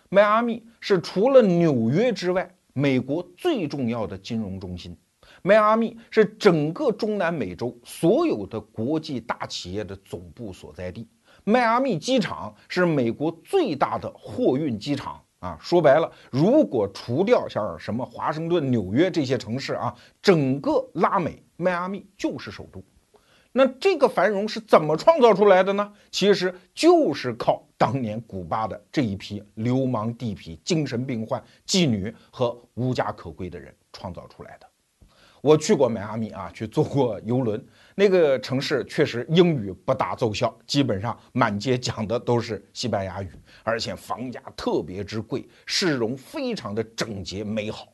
[0.09, 4.97] 迈阿密是除了纽约之外美国最重要的金融中心。
[5.43, 11.07] 迈阿密是整个中南美洲所有的国际大企业的总部所在地。
[11.45, 15.23] 迈阿密机场是美国最大的货运机场。
[15.39, 22.83] 啊，说白了，如果除掉像什么华盛顿、纽约这些城市啊，整个拉美迈阿密就是首都。
[23.51, 25.91] 那这个繁荣是怎么创造出来的呢？
[26.11, 34.67] 其实就是靠当年古巴的这一批流氓地痞、精神病患、妓女和无家可归的人创造出来的。
[35.41, 37.63] 我去过迈阿密啊，去坐过游轮。
[37.95, 43.31] 那个城市确实英语不大奏效，基本上满街讲的都是西班牙语，
[43.67, 47.91] 而且房价特别之贵，市容非常的整洁美好，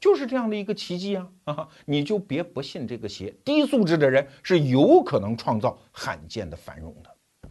[0.00, 1.28] 就是这样的一个奇迹啊！
[1.44, 7.50] 啊，你就别不信这个邪，低素质的人是有可能创造罕见的繁荣的。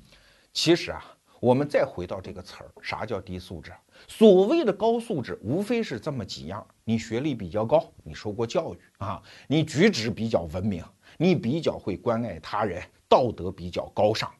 [0.51, 1.05] 其实啊。
[1.41, 3.73] 我们再回到这个词儿，啥叫低素质？
[4.07, 10.85] 所谓的高素质，无非是这么几样：你学历比较高，你受过教育啊，你举止比较文明，
[11.17, 14.31] 你比较会关爱他人，道德比较高尚。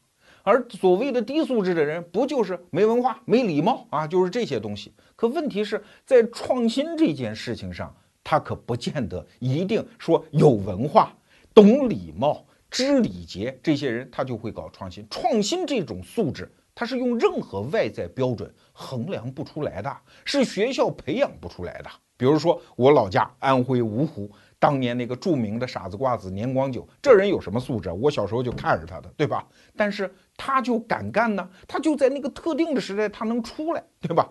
[0.43, 4.08] 而所谓的低素质的人，不就是没文化、没礼貌啊？
[4.08, 4.93] 就是这些东西。
[5.15, 11.15] 可问题是在创新这件事情上，他可不见得一定说有文化、
[11.54, 15.06] 懂礼貌、知礼节这些人，他就会搞创新。
[15.10, 16.51] 创新这种素质。
[16.73, 21.89] 他是用任何外在标准衡量不出来的，是学校培养不出来的。
[22.22, 24.30] 比如说我老家安徽芜湖，
[24.60, 27.94] 当年那个著名的傻子瓜子年广久，这人有什么素质啊？
[27.96, 29.44] 我小时候就看着他的，对吧？
[29.76, 34.30] 但是他就敢干呢，他就在那个特定的时代，他能出来，对吧？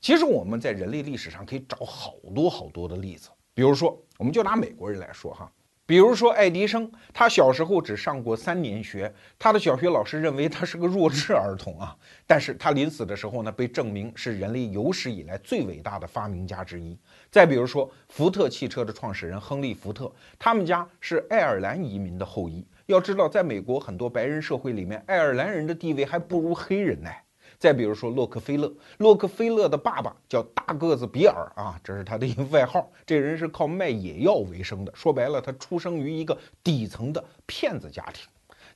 [0.00, 5.52] 其实我们在人类历史上可以找好多好多的例子，比如说，我们就拿美国人来说哈。
[5.86, 11.96] 比如说爱迪生，他小时候只上过三年学，他的小学老师认为他是个弱智儿童啊。
[12.26, 16.98] 但是他临死的时候呢，被证明是人类有史以来最伟大的发明家之一。
[17.30, 22.66] 再比如说福特汽车的创始人亨利·福特，他们家是爱尔兰移民的后裔。
[22.86, 27.10] 要知道，在美国很多白人社会里面，爱尔兰人的地位还不如黑人呢。
[27.58, 32.90] 再比如说洛克菲勒，洛克菲勒的爸爸叫大个子比尔啊，这是他的一个外号。
[33.04, 38.26] 这人是靠卖野药为生的，说白了，他出生于一个底层的骗子家庭。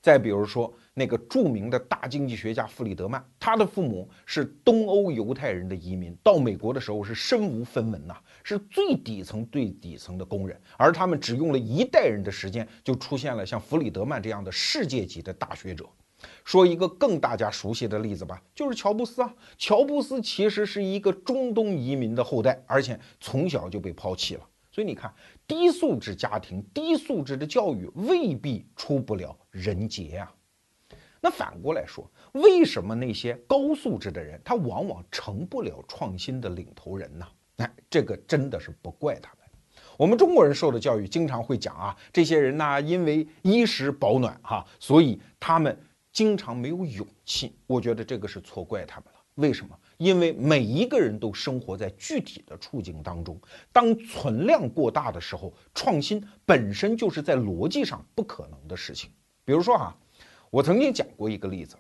[0.02, 15.84] 再比如说那个著名的大经济学家弗里德曼，他的父母是东欧犹太人的移民，到美国的时候是身无分文呐，是最底层最底层的工人，而他们只用了一代人的时间，就出现了像弗里德曼这样的世界级的大学者。
[16.44, 19.34] 说一个更大家熟悉的例子吧，就是乔布斯啊。
[19.56, 24.46] 乔布斯其实是一个中东移民的后代，而且从小就被抛弃了。
[24.72, 25.12] 所以你看，
[25.48, 30.30] 低素质家庭、低素质的教育未必出不了人杰呀。
[31.20, 37.26] 那反过来说，为什么那些高素质的人他往往成不了创新的领头人呢？
[37.56, 39.38] 哎，这个真的是不怪他们。
[39.96, 45.76] 我们中国人受的教育经常会讲啊，这些人呢，因为衣食保暖哈，所以他们。
[46.12, 49.20] 经常没有勇气，我觉得这个是错怪他们了。
[49.36, 49.78] 为什么？
[49.96, 53.40] 因为每一个人都生活在具体的处境当中。
[53.72, 59.10] 当存量过大的时候，创新本身就是在逻辑上不可能的事情。
[59.44, 59.96] 比如说啊，
[60.50, 61.76] 我曾经讲过一个例子，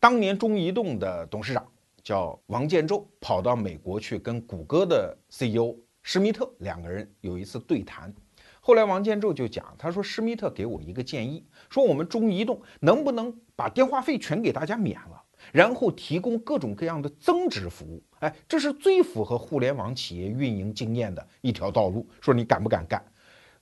[0.00, 1.64] 当年中移动的董事长
[2.02, 8.12] 叫王建宙，跑到美国去跟谷歌的 CEO 施密特两个人有一次对谈。
[8.66, 18.02] 后来王建宙就讲，他说施密特给我一个建议，说我们中移动能不能把电话费全给大家免了，然后提供各种各样的增值服务？
[18.20, 22.08] 哎，这是最符合互联网企业运营经验的一条道路。
[22.22, 23.04] 说你敢不敢干？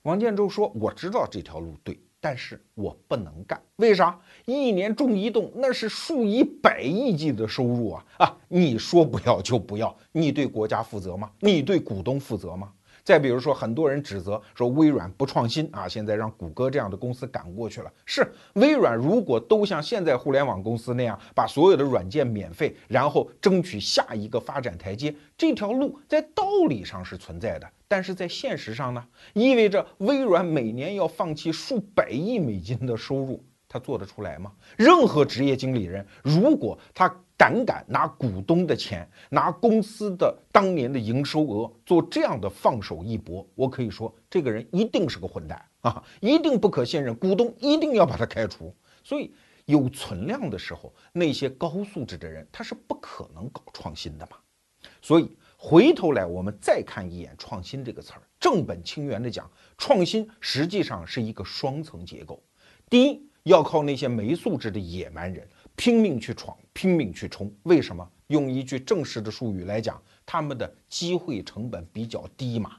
[0.03, 4.17] 王建宙说我知道这条路对，但是我不能干，为啥？
[4.45, 8.37] 一年中移动那是数以百亿计的收入啊啊！
[8.47, 11.29] 你说不要就不要，你对国家负责吗？
[11.41, 12.71] 你对股东负责吗？
[13.03, 17.91] 再比如说，很多人指责说微软不创新啊，现在让谷歌这样的公司赶过去了。
[18.05, 33.43] 是微软如果都像现在互联网公司那样，把所有的软件免费，然后争取下一个发展台阶，这条路在道理上是存在的，但是在现实上呢，意味着微软每年要放弃数百亿美金的收入，
[33.73, 34.53] 他做得出来吗？
[34.77, 37.11] 任何职业经理人，如果他。
[37.35, 48.73] 胆敢拿股东的钱，拿公司的当年的营收额做这样的放手一搏，我可以说，这个人一定是个混蛋啊，一定不可信任，股东一定要把他开除。
[49.03, 49.33] 所以
[49.65, 54.37] 有存量的时候，那些高素质的人他是不可能搞创新的嘛。
[55.01, 62.41] 所以回头来，我们再看一眼“创新”这个词儿，正本清源的讲，创新实际上是一个双层结构。
[62.89, 65.47] 第一，要靠那些没素质的野蛮人。
[65.75, 68.07] 拼命去闯，拼命去冲，为什么？
[68.27, 72.73] 用一句正式的术语来讲，他们的机会成本比较低嘛。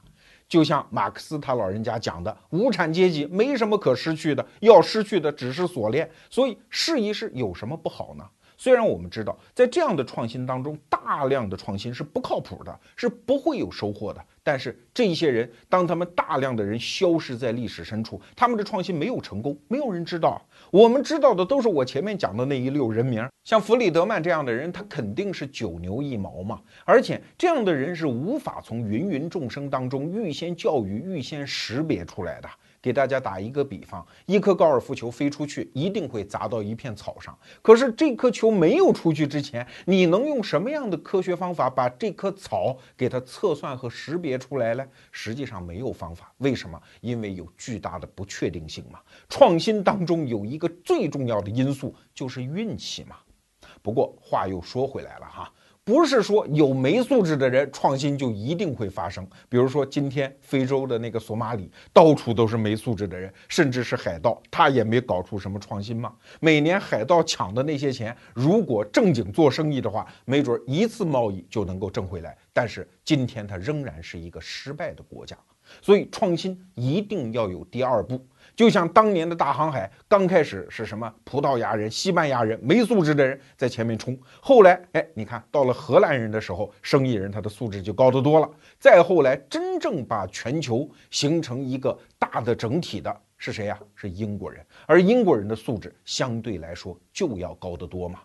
[0.47, 6.09] 就像马克思他老人家讲的，无产阶级没什么可失去的，要失去的只是锁链。
[6.29, 8.23] 所以试一试有什么不好呢？
[8.65, 14.19] 虽然我们知道，在这样的创新当中，大量的创新是不靠谱的，是不会有收获的。
[14.41, 20.43] 但是这一些人，当他们大量的人消失在历史深处，他们的创新没有成功，没有人知道。
[20.71, 26.59] 我们知道的都是我前面讲的那一溜人名，像弗里德曼这样的人，他肯定是九牛一毛嘛。
[26.85, 32.49] 而且这样的人是无法从芸芸众生当中预先教育、预先识别出来的。
[32.85, 37.35] 给大家打一个比方，一颗高尔夫球飞出去，一定会砸到一片草上。
[37.63, 44.85] 可是这颗球没有出去之前，你能用什么样的科学方法把这颗草给它测算和识别出来呢？
[45.11, 46.31] 实际上没有方法。
[46.37, 46.79] 为什么？
[47.01, 48.99] 因为有巨大的不确定性嘛。
[49.27, 53.15] 创新当中有一个最重要的因素就是运气嘛。
[53.81, 55.51] 不过话又说回来了哈。
[55.85, 59.23] 不是说有没素质的人创新就一定会发生。
[59.47, 66.11] 比如说今天非洲的那个索马里，到处都是没素质的人，甚至是海盗，他也没搞出什么创新嘛。
[66.39, 72.35] 每年海盗抢的那些钱，如果正经做生意的话，没准一次贸易就能够挣回来。
[72.51, 75.37] 但是今天他仍然是一个失败的国家，
[75.83, 78.19] 所以创新一定要有第二步。
[78.55, 88.49] 就像当年的大航海，刚开始是什么葡萄牙人、西班牙人没素质的人在前面冲，后来哎，你看到了荷兰人的时候，生意人他的素质就高得多了。
[88.79, 93.77] 再后来，真正把全球形成一个大的整体的是谁呀？
[93.93, 98.21] 是英国人，而英国人的素质相对来说就要高得多嘛。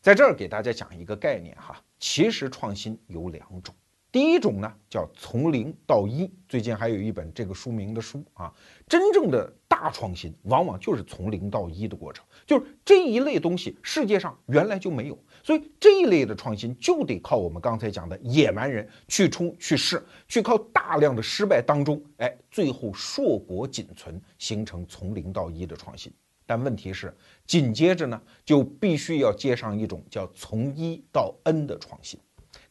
[0.00, 3.74] 在这儿给大家讲一个概念哈，其实创新有两种。
[4.14, 6.30] 第一种呢，叫从零到一。
[6.48, 8.54] 最近还有一本这个书名的书啊，
[8.86, 26.12] 真正的大创新往往就是从零到一的过程，就是这一类东西世界上原来就没有，所以这一类的创新就得靠我们刚才讲的野蛮人去冲去试，去靠大量的失败当中，哎，最后硕果仅存，形成从零到一的创新。
[26.46, 27.12] 但问题是，
[27.46, 32.20] 紧接着呢，就必须要接上一种叫从一到 N 的创新。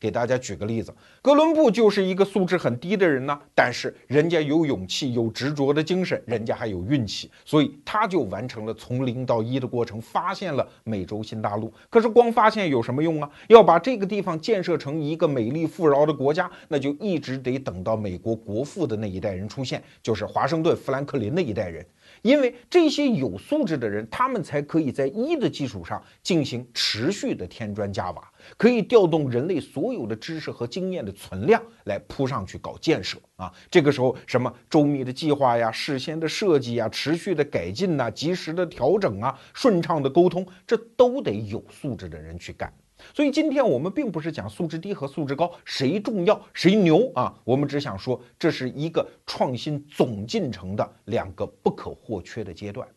[0.03, 11.73] 给大家举个例子，哥伦布就是一个素质很低的人呢，但是人家有勇气，有执着的精神，人家还有运气，所以他就完成了从零到一的过程，发现了美洲新大陆。
[11.89, 13.29] 可是光发现有什么用啊？
[13.47, 21.85] 要把这个地方建设成一个美丽富饶的国家，那就一直得等到美国国父的那一代人出现，就是华盛顿、富兰克林那一代人。
[22.23, 33.53] 因为这些有素质的人，他们才可以在一的基础上进行持续的添砖加瓦，可以调动人类所有的知识和经验的存量来铺上去搞建设啊。
[33.69, 42.73] 这个时候，什么周密的计划呀、事先的设计呀、持续的改进呐、及时的调整啊、顺畅的沟通，这都得有素质的人去干。
[43.13, 52.87] 所以今天我们并不是讲素质低和素质高谁重要谁牛啊，我们只想说这是一个创新总进程的两个不可或缺的阶段。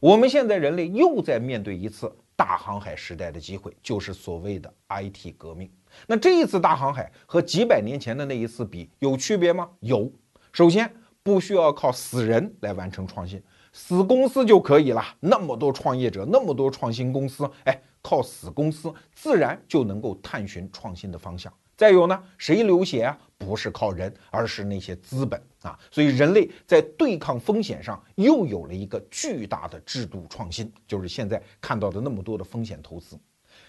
[0.00, 5.70] 我们现在人类又在面对一次大航海时代的机会，就是所谓的 IT 革命。
[6.06, 9.70] 那这一次大航海和几百年前的那一次比有区别吗？
[9.80, 10.10] 有。
[10.52, 13.42] 首先不需要靠死人来完成创新，
[13.76, 15.04] 死公司就可以了。
[15.20, 17.78] 那么多创业者，那么多创新公司，哎。
[18.02, 21.52] 靠死公司自然就能够探寻创新的方向。
[21.76, 23.18] 再有呢，谁流血啊？
[23.36, 25.76] 不是靠人，而是那些资本啊。
[25.90, 33.18] 所以人类在对抗风险上又有了一个巨大的制度创新，就是现在看到的那么多的风险投资。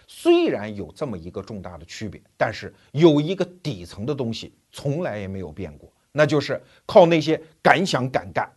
[0.05, 8.47] 虽然有这么一个重大的区别，但是有一个底层的东西从来也没有变过，那就是靠那些敢想敢干。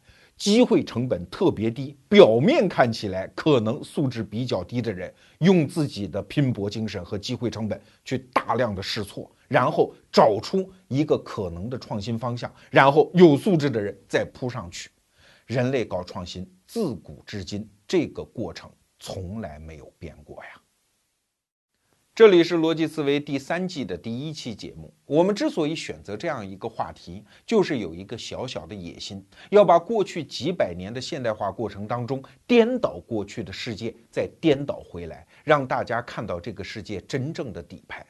[0.40, 14.88] 机会成本特别低，表面看起来可能素质比较低的人，用自己的拼搏精神和机会成本去大量的试错，然后找出一个可能的创新方向，然后有素质的人再扑上去。
[15.44, 20.59] 人类搞创新自古至今这个过程从来没有变过呀。
[22.12, 24.92] 这里是逻辑思维第三季的第一期节目。
[25.06, 38.04] 我们之所以选择这样一个话题，就是有一个小小的野心，要把过去几百年的现代化过程当中颠倒过去的世界再颠倒回来，让大家看到这个世界真正的底牌。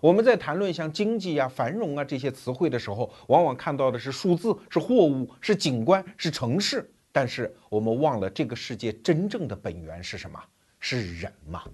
[0.00, 10.40] 我们在谈论像经济啊、繁荣啊这些词汇的时候，往往看到的是数字、是货物、是景观、是城市，但是我们忘了这个世界真正的本源是什么？
[10.78, 11.64] 是人嘛。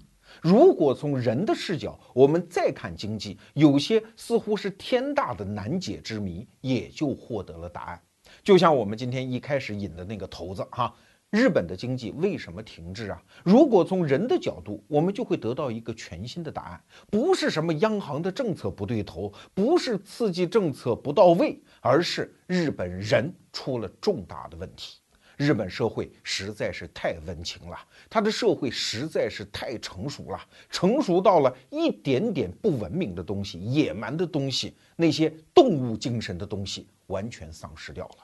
[0.42, 8.00] 如果从人的视角，我们再看经济，有些似乎是天大的难解之谜，也就获得了答案。
[8.42, 10.94] 就像我们今天一开始引的那个头子哈，
[11.30, 13.22] 日本的经济为什么停滞啊？
[13.44, 16.80] 如果从人的角度，我们就会得到一个全新的答案，
[17.10, 24.98] 不是什么央行的政策不对头，不是刺激政策不到位，而是日本人出了重大的问题。
[25.36, 27.78] 日本社会实在是太温情了，
[28.08, 38.16] 他的社会实在是太成熟了，成熟到了一点点不文明的东西、野蛮的东西、那些动物精神的东西完全丧失掉了。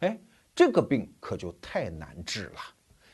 [0.00, 0.18] 哎，
[0.54, 2.60] 这个病可就太难治了。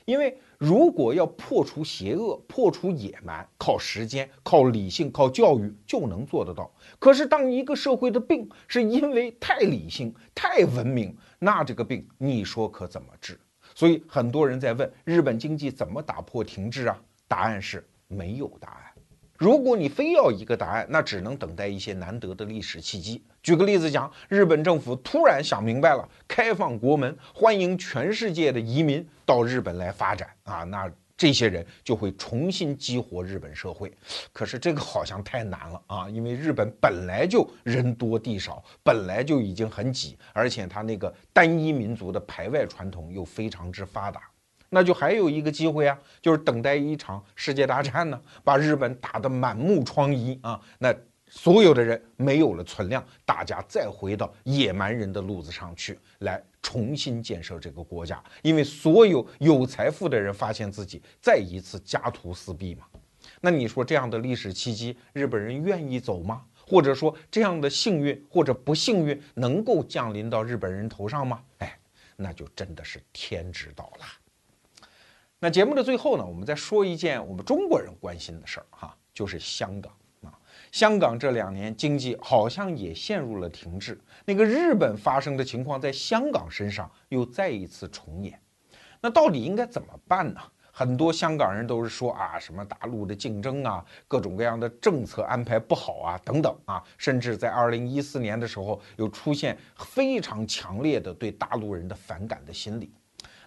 [0.07, 6.73] 因为如果要破除邪恶、破除野蛮，靠时间、靠理性、靠教育就能做得到。
[7.01, 13.39] 可是，当一个社会的病是因为太理性、太文明，那这个病你说可怎么治？
[13.75, 16.99] 所以很多人在问日本经济怎么打破停滞啊？
[17.29, 18.83] 答案是没有答案。
[19.37, 23.23] 如果你非要一个答案，那只能等待一些难得的历史契机。
[23.43, 33.91] 举个例子讲，日本政府突然想明白了，开放国门，欢迎全世界的移民到日本来发展啊，那这些人就会重新激活日本社会。
[34.33, 44.21] 可是这个好像太难了啊，因为日本本来就人多地少，本来就已经很挤，而且他那个单一民族的排外传统又非常之发达。
[44.69, 50.93] 那就还有一个机会啊，就是等待一场世界大战呢，把日本打得满目疮痍啊，那
[51.29, 58.23] 所有的人没有了存量，大家再回到野蛮人的路子上去，来重新建设这个国家。
[58.43, 62.87] 因为所有有财富的人发现自己再一次家徒四壁嘛，
[63.41, 66.45] 那你说这样的历史契机，日本人愿意走吗？
[66.69, 71.43] 或者说这样的幸运或者不幸运能够降临到日本人头上吗？
[71.59, 71.79] 哎，
[72.17, 74.87] 那就真的是天知道了。
[75.39, 79.93] 那节目的最后呢，我们再说一件我们中国人关心的事儿哈，就是香港。
[80.77, 88.39] 香港这两年经济好像也陷入了停滞，那个日本发生的情况在香港身上又再一次重演。
[89.01, 90.41] 那到底应该怎么办呢？
[90.71, 102.93] 很多香港人都是说啊，什么大陆的竞争啊，各种各样的政策安排不好啊，等等啊，甚至在二零一四年的时候，又出现非常强烈的对大陆人的反感的心理。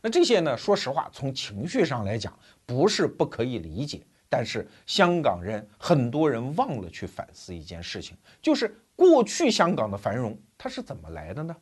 [0.02, 0.58] 那这些呢？
[0.58, 2.34] 说实话，从情绪上来讲，
[2.66, 4.02] 不是不可以理解。
[4.30, 11.56] 但是香港人很多人忘了去反思一件事情，就是过去香港的繁荣它是怎么来的呢？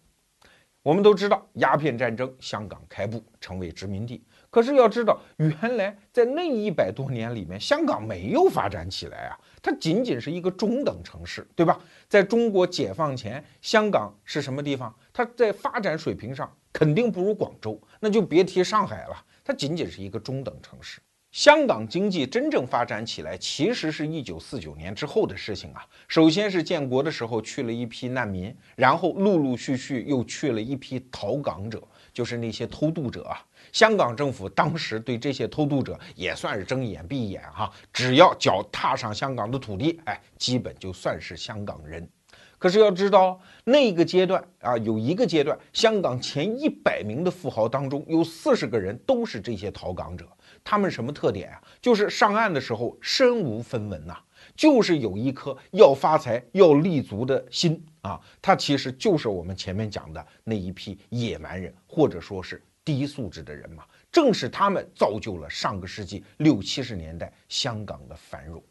[0.84, 4.24] 我们都知道，鸦片战争，香港开埠成为殖民地。
[4.49, 11.78] 可是要知道，原来在那一百多年里面，香港没有发展起来啊，它仅仅是一个中等城市，对吧？
[12.07, 14.93] 在中国解放前，香港是什么地方？
[15.11, 19.26] 它在发展水平上肯定不如广州，那就别提上海了。
[19.43, 21.01] 它仅仅是一个中等城市。
[21.38, 25.85] 香港经济真正发展起来，其实是一九四九年之后的事情啊。
[26.07, 31.79] 首先是建国的时候去了一批难民，然后陆陆续续又去了一批逃港者，
[32.11, 33.38] 就是那些偷渡者啊。
[33.71, 42.09] 香港政府当时对这些偷渡者也算是睁眼闭眼哈，只要脚踏上香港的土地，哎，基本就算是香港人。
[42.57, 50.27] 可是要知道，那个阶段啊，有一个阶段，香港前一百名的富豪当中，有四十个人都是这些逃港者。
[50.63, 51.61] 他们什么特点啊？
[51.81, 54.17] 就是上岸的时候身无分文呐，
[54.55, 58.19] 就是有一颗要发财、要立足的心啊。
[58.41, 63.83] 他其实就是我们前面讲的那一批野蛮人，或者说是低素质的人嘛。
[64.11, 68.61] 正是他们造就了上个世纪六七十年代香港的繁荣。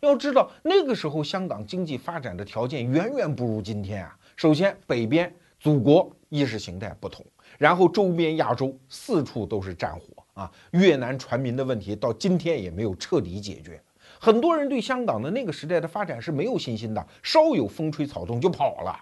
[0.00, 4.16] 要知道，那个时候香港经济发展的条件远远不如今天啊。
[4.36, 7.26] 首先，北边祖国意识形态不同，
[7.58, 10.17] 然后周边亚洲四处都是战火。
[10.38, 13.82] 啊，越南船民的问题到今天也没有彻底解决，
[14.20, 18.96] 很多人对香港的那个时代的发展是没有信心的，稍有风吹草动就跑了。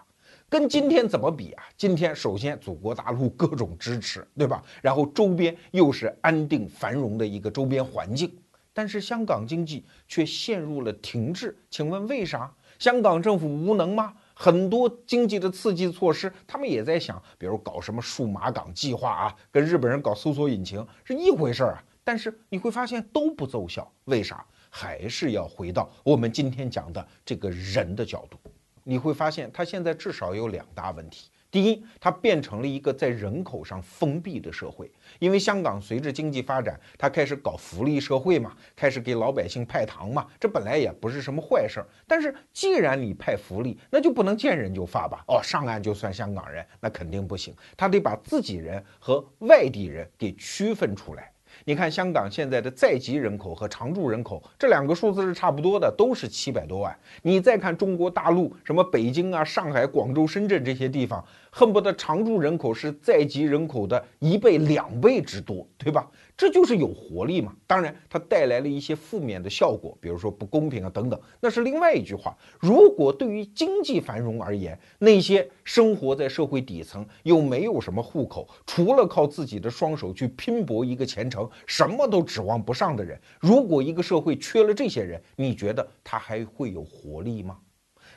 [0.49, 1.65] 跟今天怎么比啊？
[1.77, 4.63] 今天首先祖国大陆各种支持，对吧？
[4.81, 8.33] 然后周边又是安定繁荣的一个周边环境，
[8.73, 11.55] 但是香港经济却陷入了停滞。
[11.69, 12.51] 请问为啥？
[12.79, 14.15] 香港政府无能吗？
[14.39, 21.83] 很多经济的刺激措施，他们也在想，比如搞什么数码港计划啊，跟日本人搞搜索引擎是一回事儿啊。
[22.05, 24.45] 但是你会发现都不奏效，为啥？
[24.69, 28.39] 还是要回到我们今天讲的这个人的角度。
[28.85, 31.31] 你会发现，他现在至少有两大问题。
[31.51, 41.87] 第一，它变成了一个在人口上封闭的社会，因为香港随着经济发展，它开始搞福利社会嘛，开始给老百姓派糖嘛，这本来也不是什么坏事儿。
[42.07, 45.25] 但是既然你派福利，那就不能见人就发吧？
[45.29, 51.33] 哦，上岸就算香港人，那肯定不行，他得把自己人和外地人给区分出来。
[51.69, 56.97] 你看香港现在的在籍人口和常住人口这两个数字是差不多的，都是七百多万。
[57.23, 66.09] 你再看中国大陆，什么北京啊、上海、广州、深圳这些地方，恨不得常住人口是在籍人口的一倍、两倍之多，对吧？
[66.37, 67.55] 这就是有活力嘛。
[67.67, 72.37] 当然，它带来了一些负面的效果，比如说不公平啊等等，那是另外一句话。
[72.61, 87.59] 如果对于经济繁荣而言，那些生活在社会底层又没有什么户口，除了靠自己的双手去拼搏一个前程，什么都指望不上的人，如果一个社会缺了这些人，你觉得他还会有活力吗？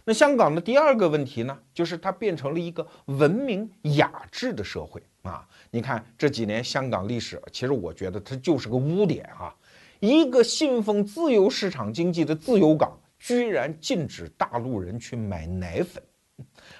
[0.05, 5.47] 那香港的第二个问题呢，就是它变成了一个文明雅致的社会啊。
[5.71, 9.53] 你看这几年香港历史，其实我觉得它就是个污点啊！
[9.99, 16.01] 一个信奉自由市场经济的自由港，居然禁止大陆人去买奶粉，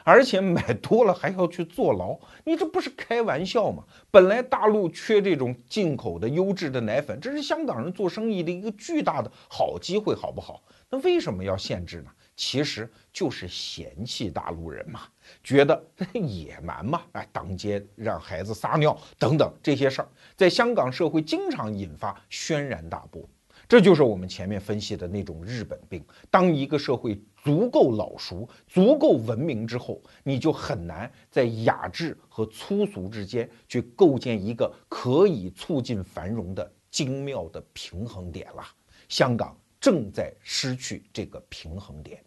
[0.05, 3.83] 而且买多了还要去坐牢，你这不是开玩笑吗？
[4.09, 10.63] 本来大陆缺这种进口的优质的奶粉，这是香港人做生意的一个巨大的好机会，好不好？
[10.89, 12.09] 那为什么要限制呢？
[12.41, 15.01] 其实就是嫌弃大陆人嘛，
[15.43, 15.83] 觉得
[16.13, 23.21] 野蛮嘛，哎，当街让孩子撒尿等等这些事儿，在香港社会经常引发轩然大波。
[23.67, 26.01] 这就是我们前面分析的那种日本病。
[26.31, 38.63] 当一个社会足够老熟、足够文明之后，你就很难在雅致和粗俗之间去构建一个可以促进繁荣的精妙的平衡点了。
[39.09, 42.23] 香港正在失去这个平衡点。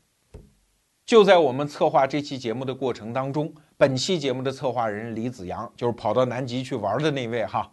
[1.05, 7.70] 就在我们策划这期节目的过程当中，本期节目的策划人李子阳，就是跑到南极去玩的那位哈，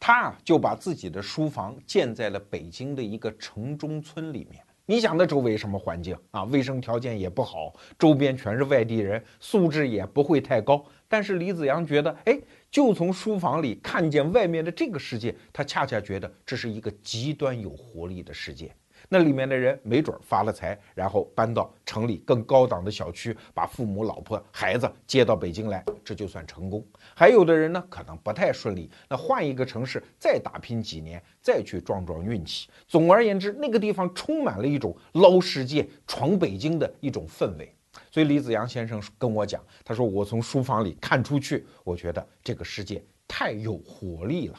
[0.00, 4.60] 他啊就把自己的书房建在了北京的一个城中村里面。
[4.86, 6.44] 你想那周围什么环境啊？
[6.44, 10.84] 卫生条件也不好，周边全是外地人，素质也不会太高。
[11.08, 12.38] 但是李子阳觉得，哎，
[12.70, 18.74] 就从书房里看见外面的这个世界，他恰恰觉得这是一个极端有活力的世界。
[19.08, 26.84] 那里面的人没准发了财，然后搬到城里更高档的小区，把父母、老婆、孩子接到北京来，这就算成功。
[27.14, 32.68] 还有的人呢，可能不太顺利，那换一个城市再打拼几年，再去撞撞运气。
[32.86, 37.74] 总而言之，那个地方充满了一种捞世界、闯北京的一种氛围。
[38.10, 44.58] 所以李子阳先生跟我讲，他说我从书房里看出去，我觉得这个世界太有活力了。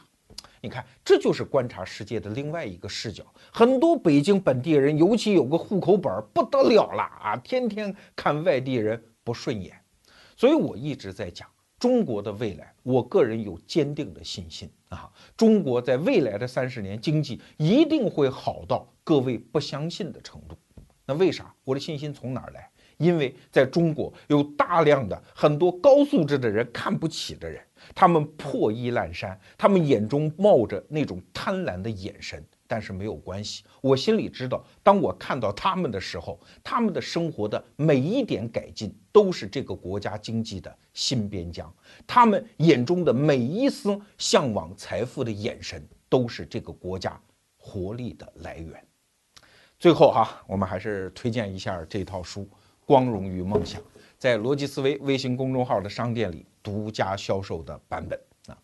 [0.65, 3.23] 你看，这就是观察世界的另外一个视角。
[3.53, 9.79] 很多北京本地人，尤其有个户口本，不得了了啊，天天看外地人不顺眼。
[10.35, 11.47] 所以我一直在讲
[11.77, 15.07] 中国的未来，我个人有坚定的信心啊，
[15.37, 20.57] 中国在未来的三十年经济一定会好到各位不相信的程度。
[21.05, 21.53] 那为啥？
[21.63, 22.67] 我的信心从哪儿来？
[22.97, 27.61] 因为在中国有大量的很多高素质的人看不起的人。
[27.93, 41.71] 他们破衣烂衫，他们眼中冒着那种贪婪的眼神，但是没有关系，我心里知道，当我看到他们的时候，他们的生活的每一点改进都是这个国家经济的新边疆，
[42.07, 47.19] 他们眼中的每一丝向往财富的眼神都是这个国家
[47.57, 48.83] 活力的来源。
[49.77, 52.41] 最后哈，我们还是推荐一下这套书
[52.85, 53.81] 《光荣与梦想》。
[54.17, 58.57] 在逻辑思维微信公众号的商店里独家销售的版本啊，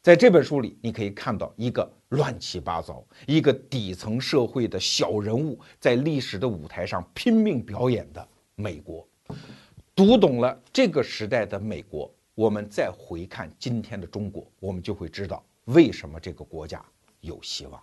[0.00, 9.04] 在这本书里，你可以看到一个乱七八糟、一个底层社会的小人物在历史的舞台上拼命表演的美国。
[9.96, 16.80] 读懂了这个时代的美国，我们再回看今天的中国，我们就会知道为什么这个国家
[17.20, 17.82] 有希望。